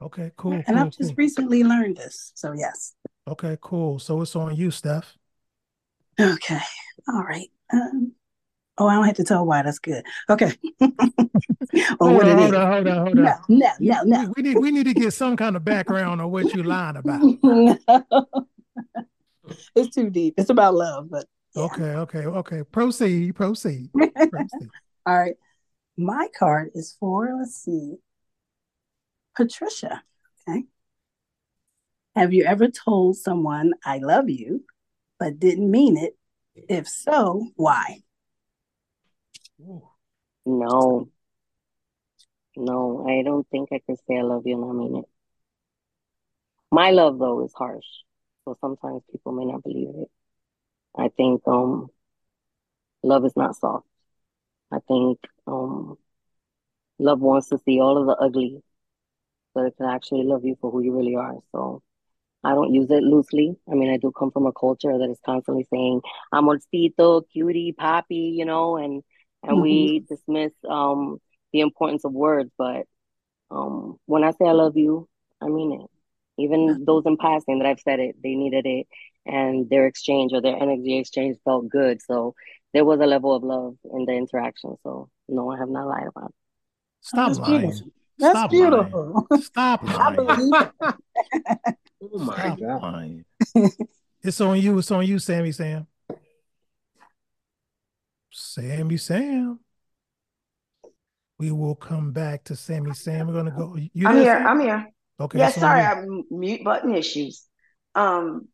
[0.01, 0.53] Okay, cool.
[0.53, 1.15] And cool, I've just cool.
[1.17, 2.31] recently learned this.
[2.35, 2.93] So yes.
[3.27, 3.99] Okay, cool.
[3.99, 5.17] So it's on you, Steph.
[6.19, 6.59] Okay.
[7.07, 7.49] All right.
[7.73, 8.13] Um,
[8.77, 9.61] oh, I don't have to tell why.
[9.61, 10.03] That's good.
[10.29, 10.53] Okay.
[10.81, 10.89] or
[11.99, 12.55] hold what on, it hold is.
[12.55, 13.37] on, hold on, hold No, on.
[13.49, 14.33] no, You- no, no.
[14.35, 16.95] We, we need we need to get some kind of background on what you're lying
[16.97, 17.21] about.
[17.43, 17.77] no.
[19.75, 20.35] it's too deep.
[20.37, 21.25] It's about love, but
[21.55, 21.63] yeah.
[21.63, 22.63] Okay, okay, okay.
[22.63, 23.89] Proceed, proceed.
[23.93, 24.69] proceed.
[25.05, 25.35] All right.
[25.97, 27.95] My card is for, let's see,
[29.39, 30.03] Patricia.
[30.49, 30.65] Okay.
[32.13, 34.65] Have you ever told someone I love you,
[35.17, 36.17] but didn't mean it?
[36.67, 37.99] If so, why?
[40.45, 41.07] No.
[42.57, 45.05] No, I don't think I can say I love you and I mean it.
[46.69, 47.85] My love though is harsh.
[48.43, 50.11] So sometimes people may not believe it.
[50.97, 51.87] I think um
[53.03, 53.87] love is not soft.
[54.69, 55.97] I think um
[56.97, 58.61] love wants to see all of the ugly
[59.53, 61.35] so it can actually love you for who you really are.
[61.51, 61.81] So
[62.43, 63.57] I don't use it loosely.
[63.69, 66.01] I mean, I do come from a culture that is constantly saying
[66.33, 69.03] amorcito, cutie, papi, you know, and
[69.43, 71.19] and we dismiss um
[71.53, 72.85] the importance of words, but
[73.51, 75.07] um when I say I love you,
[75.41, 75.89] I mean it.
[76.41, 78.87] Even those in passing that I've said it, they needed it
[79.25, 82.01] and their exchange or their energy exchange felt good.
[82.01, 82.33] So
[82.73, 84.75] there was a level of love in the interaction.
[84.83, 86.35] So no, I have not lied about it.
[87.01, 87.61] Stop that's lying.
[87.61, 87.91] beautiful.
[88.19, 89.27] That's Stop beautiful.
[89.31, 89.41] lying.
[89.43, 90.15] Stop I lying.
[90.15, 91.75] believe it.
[92.01, 92.81] Oh my Stop God.
[92.83, 93.25] lying.
[94.21, 94.77] It's on you.
[94.77, 95.87] It's on you, Sammy Sam.
[98.31, 99.59] Sammy Sam.
[101.37, 103.27] We will come back to Sammy Sam.
[103.27, 103.77] We're gonna go.
[103.93, 104.37] You I'm there, here.
[104.39, 104.47] Sam?
[104.47, 104.87] I'm here.
[105.21, 105.39] Okay.
[105.39, 105.81] Yeah, sorry.
[105.81, 107.45] I'm mute button issues.
[107.95, 108.49] Um,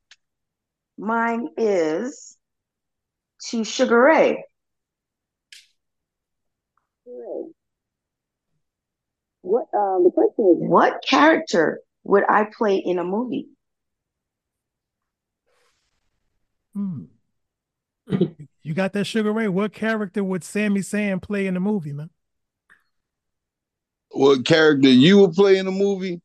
[0.97, 2.37] mine is
[3.49, 4.43] to Sugar Ray.
[9.45, 13.47] What um the question is What character would I play in a movie?
[16.73, 17.03] Hmm.
[18.63, 19.47] You got that Sugar Ray?
[19.47, 22.09] What character would Sammy Sam play in the movie, man?
[24.09, 26.21] What character you would play in the movie?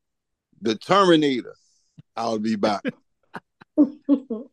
[0.63, 1.55] The Terminator.
[2.17, 2.83] I'll be back.
[3.77, 4.49] Can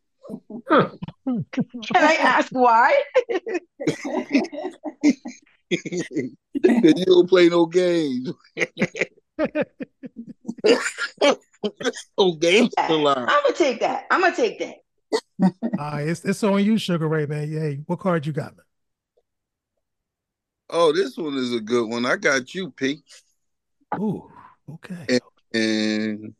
[1.95, 3.01] I ask why?
[5.71, 8.31] Cause you don't play no games.
[12.17, 14.05] no games to I'm gonna take that.
[14.09, 14.75] I'm gonna take that.
[15.77, 17.51] Uh, it's it's on you, Sugar Ray, man.
[17.51, 18.65] Hey, what card you got, man?
[20.69, 22.05] Oh, this one is a good one.
[22.05, 23.01] I got you, Pete.
[23.99, 24.29] Ooh,
[24.69, 25.19] okay.
[25.53, 26.33] And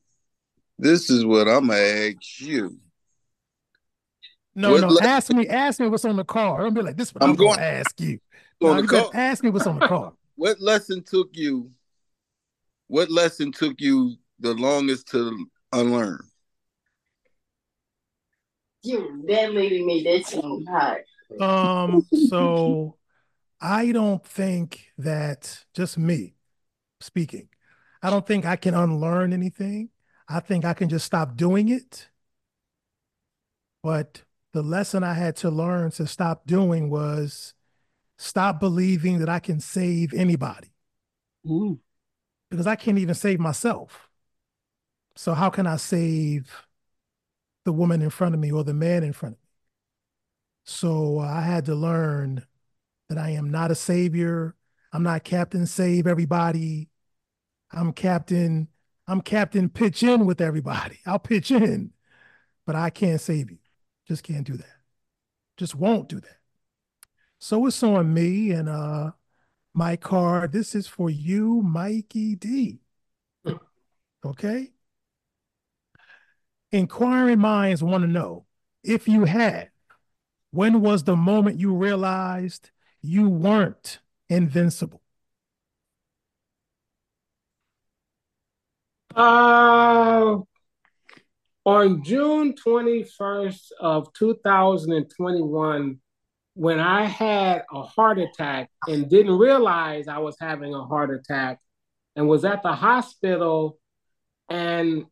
[0.78, 2.78] this is what I'm gonna ask you.
[4.56, 4.88] No, What no.
[4.88, 6.62] le- ask me, ask me what's on the card.
[6.62, 8.20] I'm gonna be like, this is what I'm I'm, gonna ask you.
[8.62, 9.16] On No, the you better card.
[9.16, 10.14] ask me what's on the card.
[10.36, 11.72] What lesson took you?
[12.88, 16.20] What lesson took you the longest to unlearn?
[18.84, 21.04] You that lady made that sound hard.
[21.40, 22.98] Um, so
[23.60, 26.36] I don't think that just me
[27.02, 27.50] speaking,
[28.02, 29.90] I don't think I can unlearn anything.
[30.30, 32.10] I think I can just stop doing it.
[33.84, 37.54] But the lesson I had to learn to stop doing was
[38.18, 40.72] stop believing that I can save anybody
[41.46, 41.80] Mm.
[42.50, 44.10] because I can't even save myself.
[45.16, 46.52] So how can I save
[47.66, 49.48] the woman in front of me or the man in front of me?
[50.66, 52.46] So I had to learn
[53.10, 54.56] that I am not a savior.
[54.92, 56.90] I'm not Captain Save Everybody.
[57.72, 58.68] I'm Captain.
[59.08, 61.00] I'm Captain Pitch in with everybody.
[61.06, 61.94] I'll pitch in,
[62.66, 63.60] but I can't save you.
[64.08, 64.76] Just can't do that.
[65.58, 66.37] Just won't do that.
[67.40, 69.12] So it's on me and uh
[69.74, 70.52] my card.
[70.52, 72.80] This is for you, Mikey D.
[74.26, 74.72] Okay.
[76.72, 78.46] Inquiring minds want to know
[78.84, 79.70] if you had,
[80.52, 82.72] when was the moment you realized
[83.02, 85.02] you weren't invincible?
[89.16, 90.38] Uh,
[91.66, 96.00] on June 21st of 2021,
[96.58, 101.60] when I had a heart attack and didn't realize I was having a heart attack
[102.16, 103.78] and was at the hospital
[104.50, 105.06] and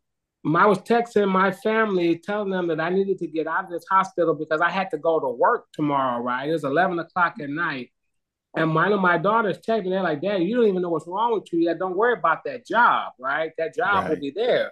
[0.43, 3.85] I was texting my family telling them that I needed to get out of this
[3.89, 6.49] hospital because I had to go to work tomorrow, right?
[6.49, 7.91] It was 11 o'clock at night.
[8.57, 11.33] And one of my daughters texting, they're like, Dad, you don't even know what's wrong
[11.33, 11.77] with you yet.
[11.77, 13.51] Don't worry about that job, right?
[13.59, 14.09] That job right.
[14.09, 14.71] will be there.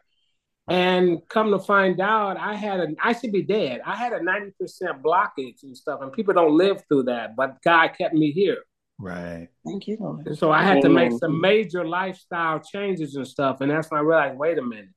[0.69, 3.81] And come to find out, I had a, I should be dead.
[3.85, 4.53] I had a 90%
[5.01, 8.59] blockage and stuff, and people don't live through that, but God kept me here.
[8.97, 9.49] Right.
[9.65, 10.27] Thank you, Lord.
[10.27, 13.59] And so I had to make some major lifestyle changes and stuff.
[13.59, 14.91] And that's when I realized, wait a minute.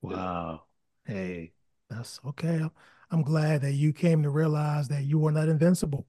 [0.00, 0.62] Wow.
[1.04, 1.52] Hey,
[1.90, 2.62] that's okay.
[3.10, 6.06] I'm glad that you came to realize that you were not invincible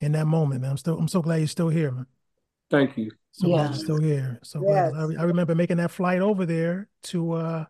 [0.00, 0.70] in that moment, man.
[0.70, 2.06] I'm still, I'm so glad you're still here, man.
[2.70, 3.10] Thank you.
[3.32, 3.56] So yeah.
[3.56, 4.38] glad you're still here.
[4.42, 4.92] So yes.
[4.92, 5.16] glad.
[5.18, 7.64] I, I remember making that flight over there to, uh,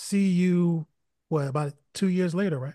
[0.00, 0.86] see you
[1.28, 2.74] what about two years later, right?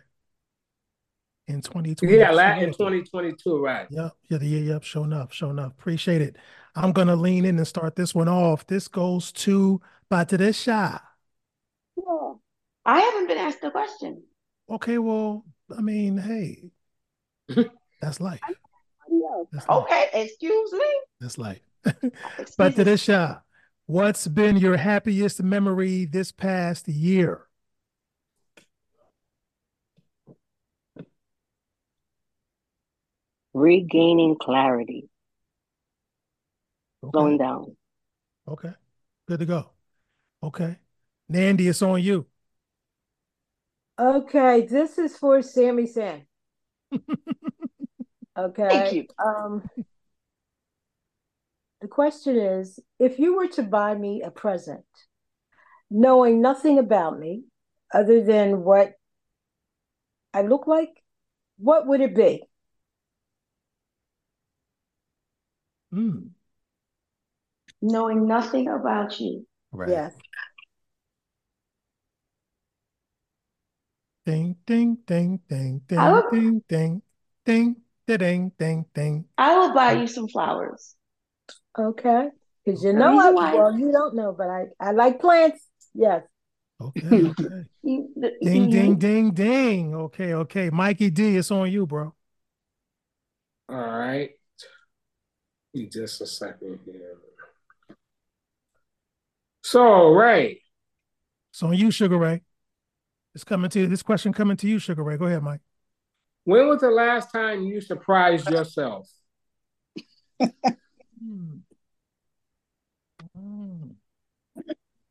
[1.48, 2.18] In 2020.
[2.18, 3.88] Yeah, in 2022, right.
[3.90, 4.12] Yep.
[4.30, 4.84] Yeah, yeah, yep.
[4.84, 5.72] Showing up, showing up.
[5.72, 6.38] Appreciate it.
[6.76, 8.66] I'm gonna lean in and start this one off.
[8.66, 11.02] This goes to Patricia.
[11.98, 12.34] Yeah.
[12.86, 14.24] I haven't been asked a question.
[14.70, 15.46] Okay, well,
[15.76, 16.72] I mean, hey,
[18.02, 18.42] that's life.
[19.52, 21.02] That's okay, excuse me.
[21.20, 21.62] That's life.
[22.58, 23.44] Patricia,
[23.88, 27.48] What's been your happiest memory this past year?
[33.54, 35.08] Regaining clarity.
[37.04, 37.12] Okay.
[37.12, 37.78] Slowing down.
[38.48, 38.72] Okay.
[39.28, 39.70] Good to go.
[40.42, 40.78] Okay.
[41.30, 42.26] Nandy, it's on you.
[44.00, 46.24] Okay, this is for Sammy Sam.
[48.38, 48.68] okay.
[48.68, 49.06] Thank you.
[49.24, 49.70] Um
[51.82, 54.86] the question is if you were to buy me a present,
[55.90, 57.44] knowing nothing about me
[57.94, 58.94] other than what
[60.34, 60.90] I look like,
[61.58, 62.44] what would it be?
[65.94, 66.30] Mm.
[67.82, 69.46] Knowing nothing about you.
[69.72, 69.90] Right.
[69.90, 70.14] Yes.
[74.26, 77.02] Ding, ding, ding, ding, ding, would, ding, ding,
[77.46, 77.76] ding,
[78.08, 79.26] ding, ding, ding.
[79.38, 80.96] I will buy you some flowers.
[81.78, 82.30] Okay.
[82.64, 85.62] Because you know I, well, you don't know, but I, I like plants.
[85.94, 86.24] Yes.
[86.82, 87.06] Okay.
[87.06, 87.64] Okay.
[87.84, 89.96] ding, ding, ding, ding.
[89.96, 90.34] Okay.
[90.34, 90.70] Okay.
[90.70, 92.14] Mikey D, it's on you, bro.
[93.70, 94.32] All right.
[95.76, 97.18] Just a second here.
[99.64, 100.62] So, Ray.
[101.52, 102.42] It's on you, Sugar Ray.
[103.34, 103.88] It's coming to you.
[103.88, 105.18] This question coming to you, Sugar Ray.
[105.18, 105.62] Go ahead, Mike.
[106.46, 109.10] When was the last time you surprised yourself?
[110.40, 111.55] hmm.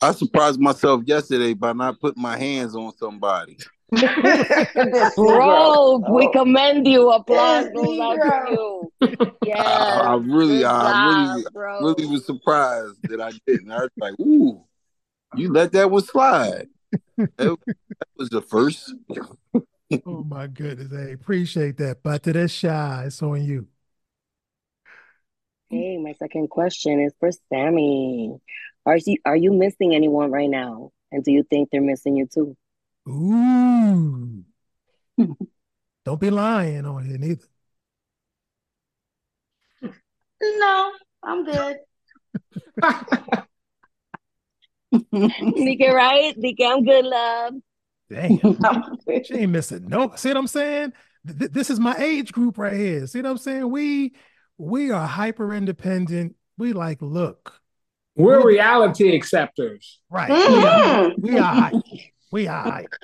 [0.04, 3.56] I surprised myself yesterday by not putting my hands on somebody.
[5.16, 7.10] Bro, we commend you.
[7.10, 8.92] Applause goes out to you.
[9.44, 11.80] Yeah, I, I, really, I really, bro.
[11.80, 13.70] really was surprised that I didn't.
[13.70, 14.64] I was like, "Ooh,
[15.36, 16.68] you let that one slide."
[17.18, 18.94] that, that was the first.
[20.06, 20.90] oh my goodness!
[20.90, 22.02] Hey, appreciate that.
[22.02, 23.66] But to that shy, it's on you.
[25.74, 28.38] Hey, my second question is for Sammy.
[28.86, 30.92] Are you are you missing anyone right now?
[31.10, 32.56] And do you think they're missing you too?
[33.08, 34.44] Ooh.
[36.04, 37.44] Don't be lying on here neither.
[40.40, 40.92] No,
[41.24, 41.76] I'm good.
[45.12, 46.36] Nika, right?
[46.36, 47.54] Nika, I'm good, love.
[48.08, 48.58] Damn.
[49.24, 50.12] she ain't missing no.
[50.14, 50.92] See what I'm saying?
[51.26, 53.08] Th- this is my age group right here.
[53.08, 53.68] See what I'm saying?
[53.68, 54.14] We
[54.58, 56.36] we are hyper independent.
[56.58, 57.60] We like, look.
[58.16, 60.00] We're, we're reality acceptors.
[60.08, 60.30] Right.
[60.30, 61.20] Mm-hmm.
[61.20, 61.82] We, are, we are hype.
[62.32, 62.94] We are hype.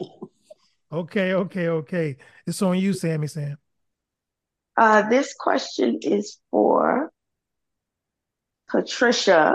[0.93, 2.17] Okay, okay, okay.
[2.47, 3.57] It's on you, Sammy Sam.
[4.77, 7.11] Uh, this question is for
[8.69, 9.55] Patricia.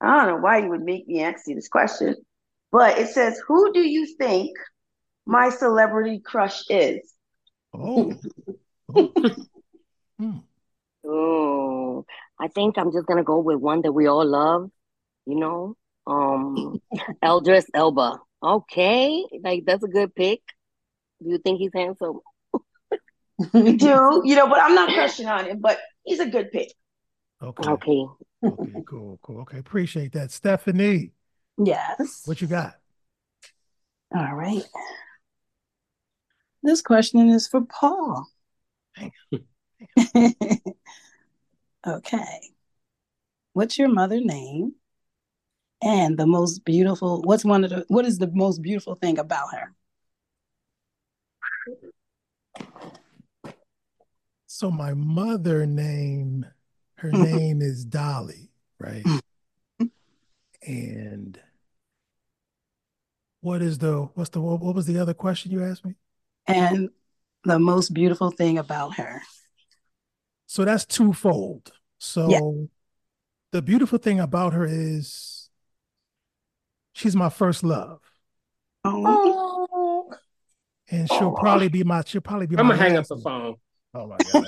[0.00, 2.14] I don't know why you would make me answer you this question,
[2.70, 4.56] but it says, Who do you think
[5.26, 7.12] my celebrity crush is?
[7.74, 8.14] Oh.
[8.94, 9.12] oh.
[10.18, 10.38] hmm.
[11.08, 12.04] Oh,
[12.38, 14.70] I think I'm just gonna go with one that we all love,
[15.26, 15.76] you know.
[16.06, 16.80] Um
[17.24, 18.20] Idris Elba.
[18.42, 20.40] Okay, like that's a good pick.
[21.22, 22.20] Do you think he's handsome?
[23.52, 26.72] do, you know, but I'm not crushing on him, but he's a good pick.
[27.42, 27.68] Okay.
[27.68, 28.06] Okay.
[28.44, 29.40] okay, cool, cool.
[29.40, 30.30] Okay, appreciate that.
[30.30, 31.12] Stephanie.
[31.56, 32.22] Yes.
[32.24, 32.78] What you got?
[34.14, 34.62] All right.
[36.62, 38.28] This question is for Paul.
[41.86, 42.40] okay.
[43.52, 44.74] What's your mother name?
[45.82, 49.54] And the most beautiful, what's one of the, what is the most beautiful thing about
[49.54, 49.72] her?
[54.46, 56.44] So my mother name,
[56.96, 57.36] her mm-hmm.
[57.36, 58.50] name is Dolly,
[58.80, 59.04] right?
[59.04, 59.84] Mm-hmm.
[60.66, 61.40] and
[63.40, 65.94] what is the what's the what was the other question you asked me?
[66.46, 66.90] And
[67.44, 69.22] the most beautiful thing about her.
[70.48, 71.70] So that's twofold.
[71.98, 72.40] So yeah.
[73.52, 75.50] the beautiful thing about her is
[76.94, 78.00] she's my first love.
[78.82, 80.10] Oh.
[80.90, 83.56] And she'll probably be my she'll probably be I'm gonna hang up the phone.
[83.92, 84.46] Oh my god.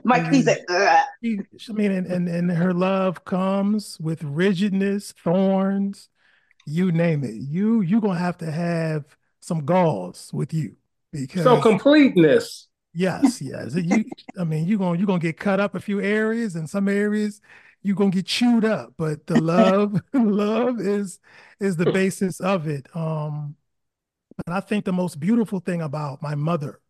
[0.04, 6.08] Mike he's like, I mean, and, and and her love comes with rigidness, thorns,
[6.66, 7.34] you name it.
[7.34, 9.04] You you're gonna have to have
[9.38, 10.74] some galls with you
[11.12, 12.66] because so completeness.
[12.94, 13.74] Yes, yes.
[13.74, 14.04] you,
[14.38, 17.40] I mean, you're gonna you're gonna get cut up a few areas, and some areas
[17.82, 18.94] you're gonna get chewed up.
[18.96, 21.18] But the love, love is
[21.60, 22.86] is the basis of it.
[22.94, 23.56] Um,
[24.46, 26.80] and I think the most beautiful thing about my mother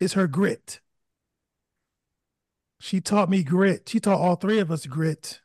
[0.00, 0.80] is her grit.
[2.80, 3.88] She taught me grit.
[3.88, 5.40] She taught all three of us grit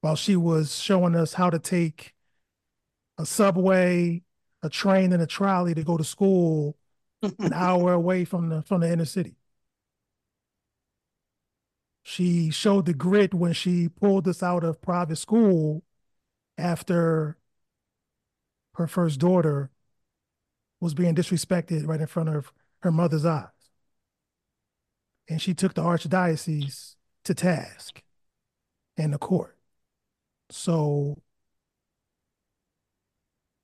[0.00, 2.14] while she was showing us how to take
[3.18, 4.22] a subway,
[4.62, 6.76] a train, and a trolley to go to school
[7.22, 9.36] an hour away from the from the inner city.
[12.02, 15.84] She showed the grit when she pulled us out of private school
[16.56, 17.36] after
[18.74, 19.70] her first daughter
[20.80, 23.48] was being disrespected right in front of her mother's eyes.
[25.28, 26.94] And she took the archdiocese
[27.24, 28.02] to task
[28.96, 29.56] and the court.
[30.50, 31.18] So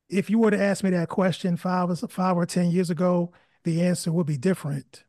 [0.09, 3.33] if you were to ask me that question five, or five or 10 years ago,
[3.65, 5.05] the answer would be different.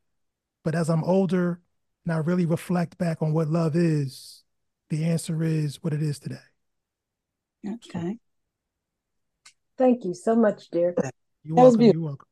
[0.64, 1.60] But as I'm older
[2.06, 4.44] and I really reflect back on what love is,
[4.90, 6.38] the answer is what it is today.
[7.68, 8.18] Okay.
[9.78, 10.96] Thank you so much, dear.
[11.44, 11.82] You're welcome.
[11.82, 12.28] You're welcome.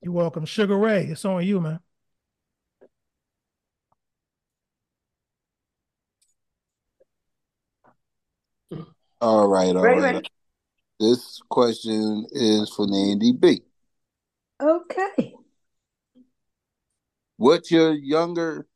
[0.00, 0.44] You're welcome.
[0.44, 1.80] Sugar Ray, it's on you, man.
[9.20, 10.14] All right, all right.
[10.14, 10.28] right.
[11.00, 13.62] This question is for Nandy B.
[14.60, 15.34] Okay.
[17.36, 18.66] What your younger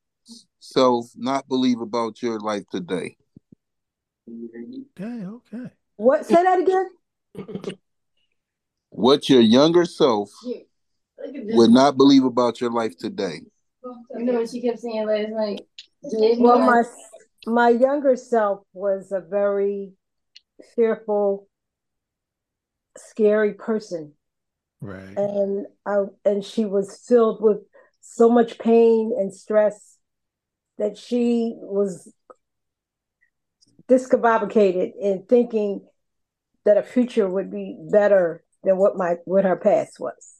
[0.61, 3.17] self not believe about your life today?
[4.29, 5.73] Okay, okay.
[5.97, 6.25] What?
[6.27, 6.91] Say that again.
[8.91, 10.31] What your younger self
[11.35, 13.41] would not believe about your life today.
[13.83, 15.67] You know what she kept saying last night?
[16.03, 16.85] Well, my
[17.47, 19.95] my younger self was a very
[20.77, 21.49] fearful,
[22.97, 24.13] scary person.
[24.81, 25.17] Right.
[25.17, 27.59] And I and she was filled with
[28.01, 29.97] so much pain and stress
[30.79, 32.13] that she was
[33.89, 35.87] discombobulated in thinking
[36.65, 40.37] that a future would be better than what my what her past was.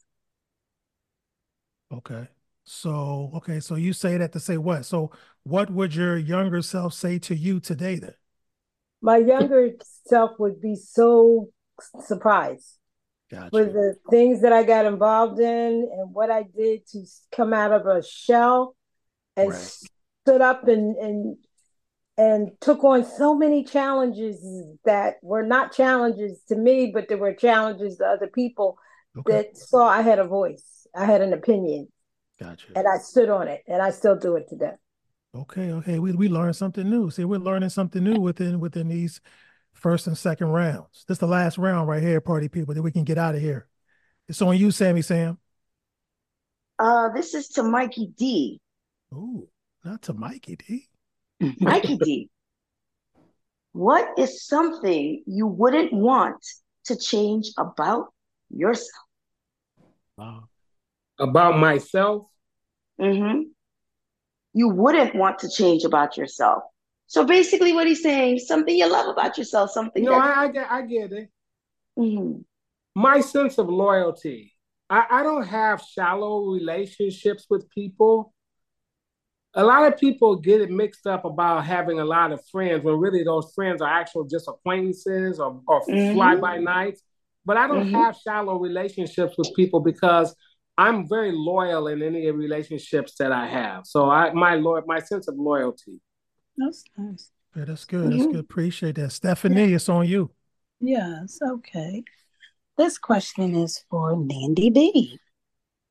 [1.91, 2.27] Okay.
[2.65, 4.85] So, okay, so you say that to say what?
[4.85, 5.11] So,
[5.43, 8.15] what would your younger self say to you today then?
[9.01, 9.71] My younger
[10.07, 11.49] self would be so
[12.05, 12.77] surprised
[13.31, 13.49] gotcha.
[13.51, 17.05] with the things that I got involved in and what I did to
[17.35, 18.75] come out of a shell
[19.35, 19.57] and right.
[19.59, 21.37] stood up and and
[22.17, 24.45] and took on so many challenges
[24.85, 28.77] that were not challenges to me, but there were challenges to other people
[29.17, 29.31] okay.
[29.31, 30.87] that saw I had a voice.
[30.95, 31.87] I had an opinion.
[32.39, 32.67] Gotcha.
[32.75, 34.73] And I stood on it, and I still do it today.
[35.35, 35.97] Okay, okay.
[35.97, 37.09] We we learned something new.
[37.09, 39.19] See, we're learning something new within within these
[39.83, 41.05] first and second rounds.
[41.07, 43.41] This is the last round right here, party people, that we can get out of
[43.41, 43.67] here.
[44.27, 45.37] It's on you, Sammy Sam.
[46.79, 48.59] Uh, this is to Mikey D.
[49.13, 49.47] Oh,
[49.85, 50.89] not to Mikey D.
[51.59, 52.29] Mikey D.
[53.73, 56.43] What is something you wouldn't want
[56.85, 58.07] to change about
[58.49, 59.05] yourself?
[60.17, 60.49] Wow
[61.19, 62.27] about myself.
[62.99, 63.43] Mm-hmm.
[64.53, 66.63] You wouldn't want to change about yourself.
[67.13, 70.03] So basically, what he's saying, something you love about yourself, something.
[70.03, 70.35] No, that...
[70.35, 71.29] I, I, get, I get it.
[71.95, 72.39] Mm-hmm.
[72.95, 74.55] My sense of loyalty.
[74.89, 78.33] I, I don't have shallow relationships with people.
[79.53, 82.95] A lot of people get it mixed up about having a lot of friends when
[82.95, 86.15] really those friends are actual just acquaintances or, or mm-hmm.
[86.15, 87.03] fly by nights.
[87.45, 87.95] But I don't mm-hmm.
[87.95, 90.35] have shallow relationships with people because
[90.79, 93.85] I'm very loyal in any relationships that I have.
[93.85, 96.01] So I my lord my sense of loyalty.
[96.57, 97.29] That's nice.
[97.55, 98.11] Yeah, that's good.
[98.11, 98.35] That's good.
[98.35, 99.11] Appreciate that.
[99.11, 99.75] Stephanie, yeah.
[99.75, 100.31] it's on you.
[100.79, 102.03] Yes, okay.
[102.77, 105.19] This question is for Nandy B.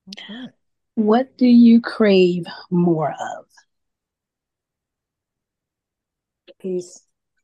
[0.08, 0.46] Okay.
[0.94, 3.46] What do you crave more of?
[6.62, 7.00] peace.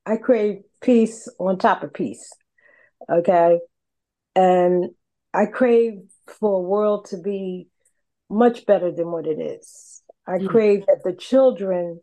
[0.07, 2.33] I crave peace on top of peace.
[3.11, 3.59] Okay.
[4.35, 4.91] And
[5.35, 5.99] I crave
[6.39, 7.69] for a world to be
[8.31, 10.03] much better than what it is.
[10.27, 10.47] I mm-hmm.
[10.47, 12.01] crave that the children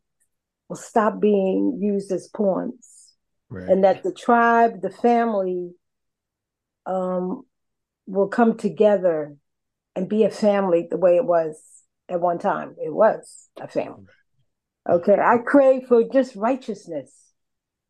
[0.70, 3.13] will stop being used as pawns
[3.49, 3.70] right.
[3.70, 5.72] and that the tribe, the family,
[6.86, 7.43] um,
[8.07, 9.36] will come together
[9.95, 11.59] and be a family the way it was
[12.09, 12.76] at one time.
[12.84, 14.05] It was a family.
[14.88, 15.18] Okay.
[15.20, 17.11] I crave for just righteousness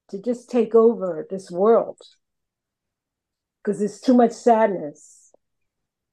[0.09, 1.97] to just take over this world
[3.63, 5.32] because there's too much sadness.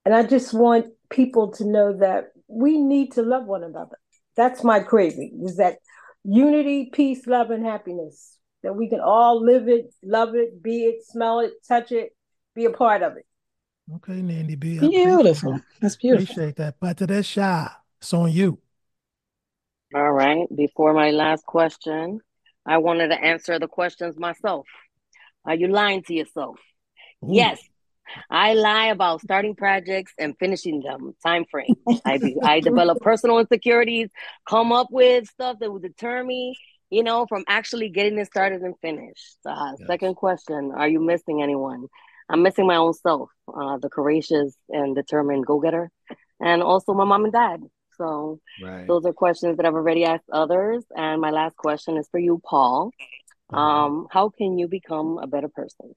[0.04, 3.98] And I just want people to know that we need to love one another.
[4.36, 5.76] That's my craving is that
[6.24, 8.38] unity, peace, love, and happiness.
[8.62, 12.14] That we can all live it, love it, be it, smell it, touch it,
[12.54, 13.26] be a part of it.
[13.96, 14.78] Okay, Nandy B.
[14.78, 15.60] Beautiful.
[15.80, 16.32] That's beautiful.
[16.32, 16.76] Appreciate that.
[16.78, 17.68] But to that shy,
[18.00, 18.58] it's on you.
[19.94, 20.46] All right.
[20.54, 22.20] Before my last question,
[22.64, 24.66] I wanted to answer the questions myself.
[25.44, 26.56] Are you lying to yourself?
[27.24, 27.34] Ooh.
[27.34, 27.60] Yes.
[28.30, 31.14] I lie about starting projects and finishing them.
[31.22, 31.76] Time frame.
[32.04, 34.08] I be, I develop personal insecurities,
[34.48, 36.54] come up with stuff that will deter me,
[36.90, 39.38] you know, from actually getting it started and finished.
[39.46, 39.86] Uh, yes.
[39.86, 41.86] Second question: Are you missing anyone?
[42.28, 45.90] I'm missing my own self, uh, the courageous and determined go-getter,
[46.40, 47.60] and also my mom and dad.
[47.98, 48.86] So right.
[48.86, 50.84] those are questions that I've already asked others.
[50.96, 52.90] And my last question is for you, Paul.
[53.52, 53.60] Uh-huh.
[53.60, 55.94] Um, how can you become a better person?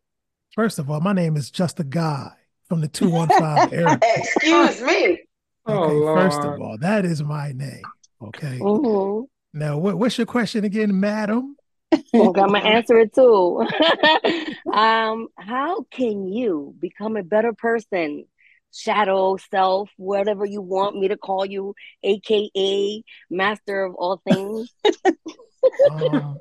[0.56, 2.32] First of all, my name is just a guy
[2.70, 3.99] from the 215 area.
[4.01, 5.22] Excuse me.
[5.66, 7.82] Oh, okay, oh, first of all, that is my name.
[8.22, 8.60] Okay.
[8.60, 9.26] Mm-hmm.
[9.60, 11.58] Now, what, what's your question again, madam?
[12.14, 13.68] well, I'm gonna answer it too.
[14.72, 18.26] um, how can you become a better person
[18.74, 24.74] shadow self, whatever you want me to call you, aka master of all things?
[25.91, 26.38] um,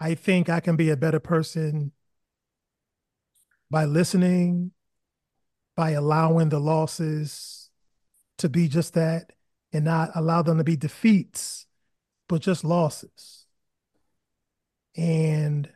[0.00, 1.92] I think I can be a better person
[3.72, 4.70] by listening,
[5.74, 7.70] by allowing the losses
[8.36, 9.32] to be just that
[9.72, 11.66] and not allow them to be defeats,
[12.28, 13.46] but just losses.
[14.94, 15.70] And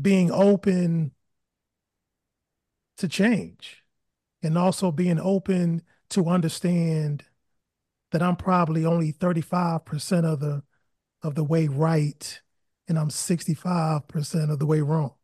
[0.00, 1.10] being open
[2.98, 3.82] to change
[4.40, 7.24] and also being open to understand
[8.12, 10.62] that I'm probably only 35% of the
[11.24, 12.40] of the way right
[12.86, 15.14] and I'm 65% of the way wrong.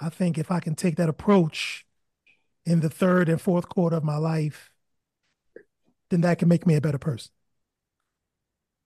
[0.00, 1.84] I think if I can take that approach
[2.64, 4.70] in the third and fourth quarter of my life,
[6.10, 7.30] then that can make me a better person.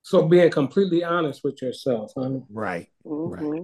[0.03, 2.41] So being completely honest with yourself, huh?
[2.51, 2.89] Right.
[3.07, 3.45] Mm-hmm.
[3.45, 3.63] Right.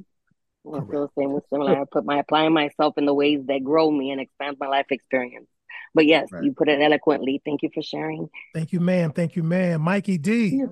[0.66, 1.80] I feel the same with similar.
[1.80, 4.86] I put my applying myself in the ways that grow me and expand my life
[4.90, 5.48] experience.
[5.94, 6.44] But yes, right.
[6.44, 7.40] you put it eloquently.
[7.44, 8.28] Thank you for sharing.
[8.54, 9.12] Thank you, ma'am.
[9.12, 9.80] Thank you, ma'am.
[9.80, 10.62] Mikey D.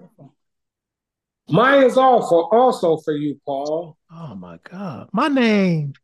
[1.49, 3.97] Mine is also also for you, Paul.
[4.13, 5.09] Oh my God.
[5.13, 5.95] My name.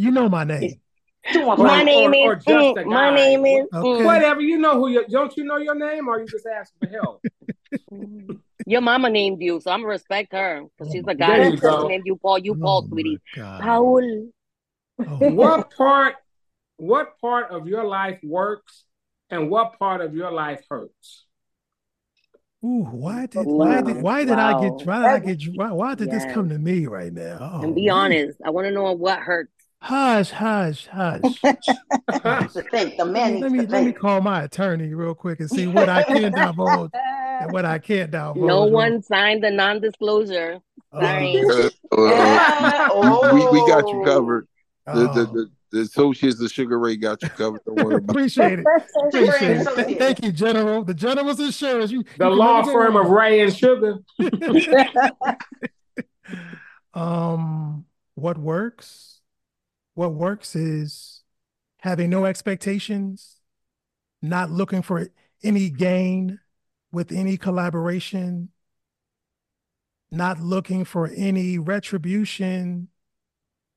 [0.00, 0.80] You know my name.
[1.34, 4.02] my name or, is or mm, my name is okay.
[4.02, 4.40] whatever.
[4.40, 7.22] You know who you don't you know your name or you just ask for help?
[8.66, 12.04] Your mama named you, so I'm gonna respect her because she's a guy who named
[12.06, 12.38] you Paul.
[12.38, 13.18] You oh Paul, sweetie.
[13.36, 14.28] Paul.
[15.00, 15.30] Oh.
[15.30, 16.14] what part?
[16.76, 18.84] What part of your life works,
[19.28, 21.26] and what part of your life hurts?
[22.64, 24.58] Ooh, why did why did why did wow.
[24.58, 26.24] I get why did I get why, why did yes.
[26.24, 27.38] this come to me right now?
[27.40, 27.96] Oh, and be man.
[27.96, 29.50] honest, I want to know what hurts.
[29.82, 31.22] Hush, hush, hush.
[31.42, 33.40] think the man.
[33.40, 36.90] Let me let me call my attorney real quick and see what I can divulge
[36.94, 38.46] and what I can't divulge.
[38.46, 40.60] No one signed the non-disclosure.
[40.92, 41.00] Oh.
[41.00, 41.70] Sorry.
[41.92, 44.46] Uh, we, we got you covered.
[44.86, 45.46] The, the, the, oh.
[45.72, 47.62] the associates of Sugar Ray got you covered.
[47.66, 48.66] Appreciate it.
[49.06, 49.98] Appreciate it.
[49.98, 50.84] thank you, General.
[50.84, 51.90] The General's Insurance.
[51.90, 54.00] You, the you law firm of Ray and Sugar.
[56.94, 59.09] um, what works?
[59.94, 61.22] What works is
[61.78, 63.36] having no expectations,
[64.22, 65.08] not looking for
[65.42, 66.40] any gain,
[66.92, 68.50] with any collaboration,
[70.10, 72.88] not looking for any retribution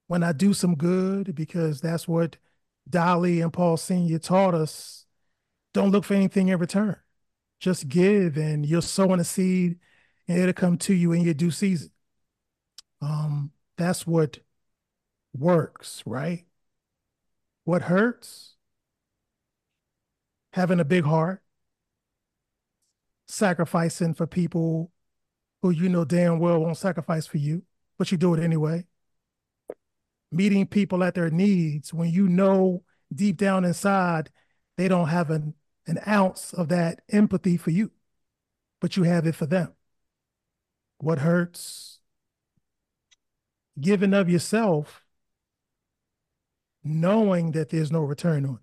[0.07, 2.38] when I do some good, because that's what
[2.90, 4.19] Dolly and Paul Sr.
[4.19, 5.06] taught us.
[5.73, 6.98] Don't look for anything in return.
[7.60, 9.80] Just give, and you're sowing a seed,
[10.27, 11.91] and it'll come to you in your due season.
[13.02, 14.40] Um, that's what
[15.34, 16.45] works, right?
[17.64, 18.55] What hurts?
[20.53, 21.41] Having a big heart,
[23.27, 24.91] sacrificing for people
[25.61, 27.64] who you know damn well won't sacrifice for you,
[27.97, 28.85] but you do it anyway.
[30.31, 32.84] Meeting people at their needs when you know
[33.14, 34.31] deep down inside
[34.77, 35.53] they don't have an,
[35.88, 37.91] an ounce of that empathy for you,
[38.81, 39.73] but you have it for them.
[40.97, 41.93] What hurts?
[43.80, 45.02] giving of yourself
[46.84, 48.60] knowing that there's no return on it.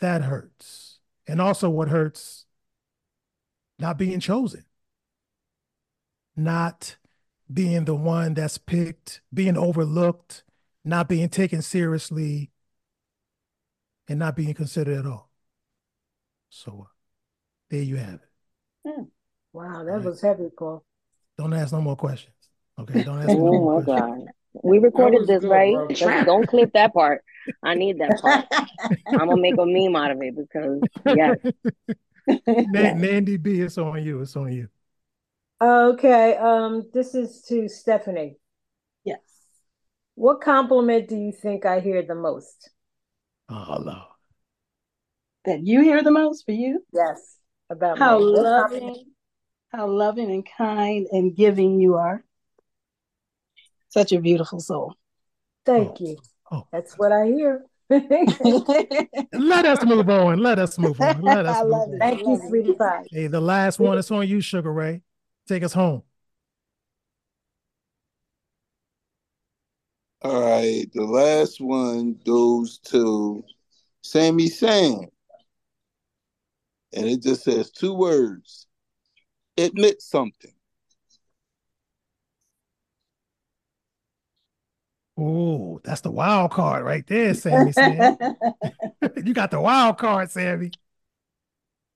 [0.00, 1.00] That hurts.
[1.26, 2.46] And also, what hurts,
[3.78, 4.64] not being chosen,
[6.36, 6.96] not
[7.52, 10.44] being the one that's picked, being overlooked,
[10.84, 12.50] not being taken seriously,
[14.08, 15.30] and not being considered at all.
[16.50, 16.92] So, uh,
[17.70, 18.88] there you have it.
[18.88, 19.02] Hmm.
[19.52, 20.04] Wow, that right.
[20.04, 20.84] was heavy, Paul.
[21.38, 22.34] Don't ask no more questions.
[22.78, 23.30] Okay, don't ask.
[23.30, 24.26] oh no my god,
[24.62, 26.24] we recorded this, good, right?
[26.26, 27.22] Don't clip that part.
[27.62, 28.46] I need that part.
[29.08, 30.80] I'm gonna make a meme out of it because
[31.16, 31.36] yes.
[32.66, 34.20] Nandy B, it's on you.
[34.20, 34.68] It's on you.
[35.60, 38.36] Okay, um, this is to Stephanie.
[39.04, 39.20] Yes.
[40.14, 42.70] What compliment do you think I hear the most?
[43.48, 44.02] Oh, Lord.
[45.44, 46.84] That you hear the most for you?
[46.92, 47.36] Yes.
[47.70, 49.04] About how loving,
[49.70, 52.24] how loving and kind and giving you are.
[53.88, 54.94] Such a beautiful soul.
[55.64, 55.96] Thank oh.
[56.00, 56.16] you.
[56.50, 56.66] Oh.
[56.72, 57.64] That's what I hear.
[57.88, 60.38] Let us move on.
[60.40, 61.22] Let us move on.
[61.22, 61.98] Let us I love it.
[61.98, 63.04] Thank you, sweetie pie.
[63.10, 65.02] Hey, the last one is on you, Sugar Ray.
[65.46, 66.02] Take us home.
[70.22, 73.44] All right, the last one goes to
[74.02, 75.06] Sammy Sam.
[76.92, 78.66] And it just says two words.
[79.56, 80.55] Admit something.
[85.18, 87.72] Oh, that's the wild card right there, Sammy.
[87.72, 88.18] Sam.
[89.24, 90.70] you got the wild card, Sammy.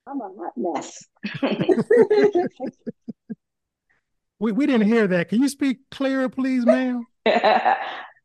[0.07, 1.03] I'm a hot mess.
[4.39, 5.29] we, we didn't hear that.
[5.29, 7.05] Can you speak clearer, please, ma'am?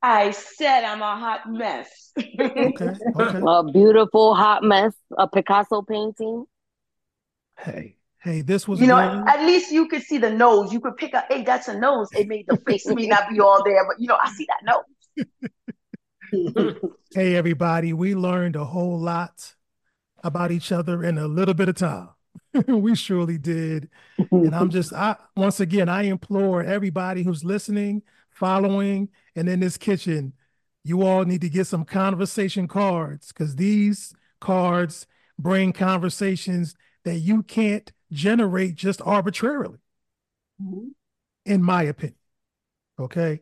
[0.02, 2.12] I said I'm a hot mess.
[2.18, 3.42] okay, okay.
[3.46, 6.46] A beautiful hot mess, a Picasso painting.
[7.58, 7.95] Hey,
[8.26, 10.72] hey, this was you know, at least you could see the nose.
[10.72, 12.08] You could pick up, hey, that's a nose.
[12.12, 14.64] It made the face may not be all there, but you know, I see that
[14.64, 14.82] nose.
[17.14, 19.54] hey everybody, we learned a whole lot
[20.24, 22.08] about each other in a little bit of time.
[22.66, 23.88] we surely did.
[24.32, 29.76] and I'm just I once again I implore everybody who's listening, following, and in this
[29.76, 30.32] kitchen,
[30.82, 35.06] you all need to get some conversation cards because these cards
[35.38, 36.74] bring conversations
[37.04, 39.78] that you can't generate just arbitrarily,
[40.62, 40.88] mm-hmm.
[41.44, 42.18] in my opinion.
[42.98, 43.40] Okay.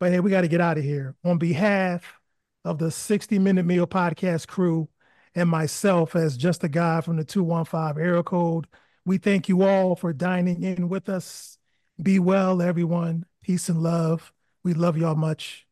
[0.00, 1.16] But hey, we got to get out of here.
[1.24, 2.20] On behalf
[2.64, 4.88] of the 60 Minute Meal Podcast crew
[5.34, 8.66] and myself, as just a guy from the 215 area code,
[9.04, 11.58] we thank you all for dining in with us.
[12.00, 13.26] Be well, everyone.
[13.42, 14.32] Peace and love.
[14.62, 15.66] We love y'all much.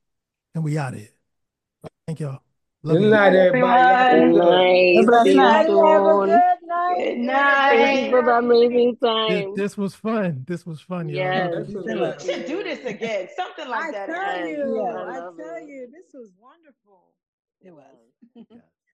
[0.55, 1.11] And we out of here.
[2.07, 2.41] Thank y'all.
[2.83, 4.21] Love good night, everybody.
[4.21, 5.07] Good night.
[5.07, 5.67] Good night.
[5.67, 6.43] Good night.
[6.97, 7.77] Good night.
[7.77, 9.29] Thank you for the amazing time.
[9.31, 10.45] This, this was fun.
[10.47, 11.09] This was fun.
[11.09, 11.69] Yes.
[11.69, 13.29] We should do this again.
[13.37, 14.11] Something like I that.
[14.11, 14.81] I tell you.
[14.81, 15.69] I, I tell it.
[15.69, 17.13] you, this was wonderful.
[17.61, 18.47] It was.